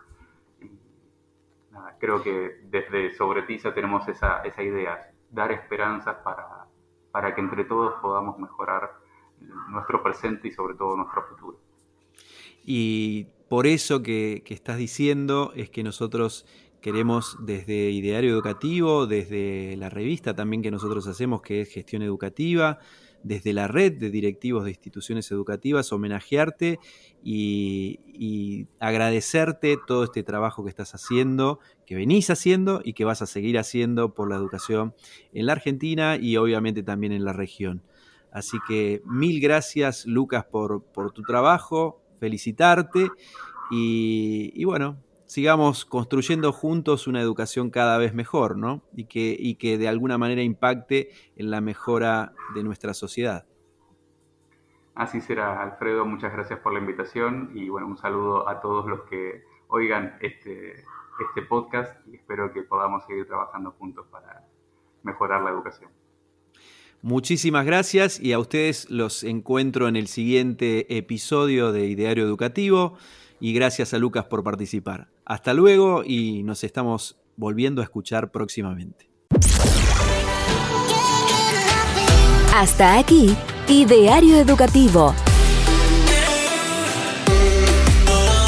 creo 1.99 2.21
que 2.21 2.61
desde 2.69 3.13
Sobretiza 3.15 3.73
tenemos 3.73 4.07
esa, 4.07 4.41
idea, 4.61 5.11
dar 5.29 5.51
esperanzas 5.51 6.17
para, 6.23 7.35
que 7.35 7.41
entre 7.41 7.63
todos 7.65 7.95
podamos 8.01 8.37
mejorar 8.37 8.91
nuestro 9.69 10.03
presente 10.03 10.47
y 10.47 10.51
sobre 10.51 10.75
todo 10.75 10.95
nuestro 10.95 11.23
futuro. 11.23 11.59
Y 12.63 13.27
por 13.49 13.67
eso 13.67 14.01
que 14.03 14.43
estás 14.49 14.77
diciendo 14.77 15.51
es 15.55 15.69
que 15.69 15.83
nosotros 15.83 16.45
queremos 16.81 17.37
desde 17.41 17.91
Ideario 17.91 18.31
Educativo, 18.31 19.07
desde 19.07 19.75
la 19.77 19.89
revista 19.89 20.35
también 20.35 20.61
que 20.61 20.71
nosotros 20.71 21.07
hacemos, 21.07 21.41
que 21.41 21.61
es 21.61 21.69
Gestión 21.69 22.01
Educativa, 22.01 22.79
desde 23.23 23.53
la 23.53 23.67
red 23.67 23.93
de 23.93 24.09
directivos 24.09 24.63
de 24.63 24.71
instituciones 24.71 25.29
educativas, 25.31 25.91
homenajearte 25.91 26.79
y, 27.23 27.99
agradecerte 28.79 29.77
todo 29.87 30.03
este 30.03 30.23
trabajo 30.23 30.63
que 30.63 30.69
estás 30.69 30.93
haciendo, 30.93 31.59
que 31.85 31.95
venís 31.95 32.29
haciendo 32.29 32.81
y 32.83 32.93
que 32.93 33.05
vas 33.05 33.21
a 33.21 33.25
seguir 33.25 33.57
haciendo 33.57 34.13
por 34.13 34.29
la 34.29 34.35
educación 34.35 34.93
en 35.33 35.45
la 35.45 35.53
Argentina 35.53 36.17
y 36.17 36.37
obviamente 36.37 36.83
también 36.83 37.13
en 37.13 37.23
la 37.23 37.33
región. 37.33 37.81
Así 38.31 38.57
que 38.67 39.01
mil 39.05 39.41
gracias 39.41 40.05
Lucas 40.05 40.45
por, 40.45 40.83
tu 41.13 41.23
trabajo, 41.23 42.01
felicitarte 42.19 43.09
y 43.71 44.63
bueno, 44.65 44.97
sigamos 45.29 45.85
construyendo 45.85 46.51
juntos 46.51 47.05
una 47.05 47.21
educación 47.21 47.69
cada 47.69 47.99
vez 47.99 48.15
mejor, 48.15 48.57
¿no? 48.57 48.81
Y 48.95 49.05
que, 49.05 49.35
y 49.37 49.55
que 49.55 49.77
de 49.77 49.87
alguna 49.87 50.17
manera 50.17 50.41
impacte 50.41 51.11
en 51.35 51.51
la 51.51 51.61
mejora 51.61 52.33
de 52.55 52.63
nuestra 52.63 52.95
sociedad. 52.95 53.45
Así 54.95 55.21
será, 55.21 55.61
Alfredo. 55.61 56.03
Muchas 56.03 56.33
gracias 56.33 56.59
por 56.59 56.73
la 56.73 56.79
invitación 56.79 57.51
y 57.53 57.69
bueno, 57.69 57.85
un 57.85 57.97
saludo 57.97 58.49
a 58.49 58.59
todos 58.59 58.87
los 58.87 59.01
que 59.03 59.43
oigan 59.67 60.17
este, 60.19 60.83
este 61.23 61.41
podcast 61.47 61.95
y 62.07 62.15
espero 62.15 62.51
que 62.51 62.63
podamos 62.63 63.05
seguir 63.05 63.27
trabajando 63.27 63.71
juntos 63.77 64.07
para 64.11 64.47
mejorar 65.03 65.43
la 65.43 65.51
educación. 65.51 65.91
Muchísimas 67.03 67.67
gracias 67.67 68.19
y 68.19 68.33
a 68.33 68.39
ustedes 68.39 68.89
los 68.89 69.23
encuentro 69.23 69.87
en 69.87 69.95
el 69.95 70.07
siguiente 70.07 70.97
episodio 70.97 71.71
de 71.71 71.85
Ideario 71.85 72.23
Educativo 72.23 72.97
y 73.39 73.53
gracias 73.53 73.93
a 73.93 73.99
Lucas 73.99 74.25
por 74.25 74.43
participar. 74.43 75.07
Hasta 75.29 75.53
luego 75.53 76.03
y 76.03 76.41
nos 76.41 76.63
estamos 76.63 77.15
volviendo 77.37 77.81
a 77.81 77.83
escuchar 77.83 78.31
próximamente. 78.31 79.11
Hasta 82.55 82.97
aquí, 82.97 83.37
Ideario 83.67 84.37
Educativo. 84.37 85.13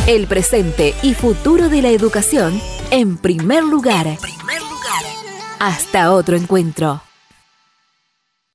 El 0.07 0.25
presente 0.25 0.95
y 1.03 1.13
futuro 1.13 1.69
de 1.69 1.83
la 1.83 1.89
educación 1.89 2.59
en 2.89 3.15
primer 3.19 3.63
lugar. 3.63 4.17
Hasta 5.59 6.11
otro 6.11 6.35
encuentro. 6.35 7.03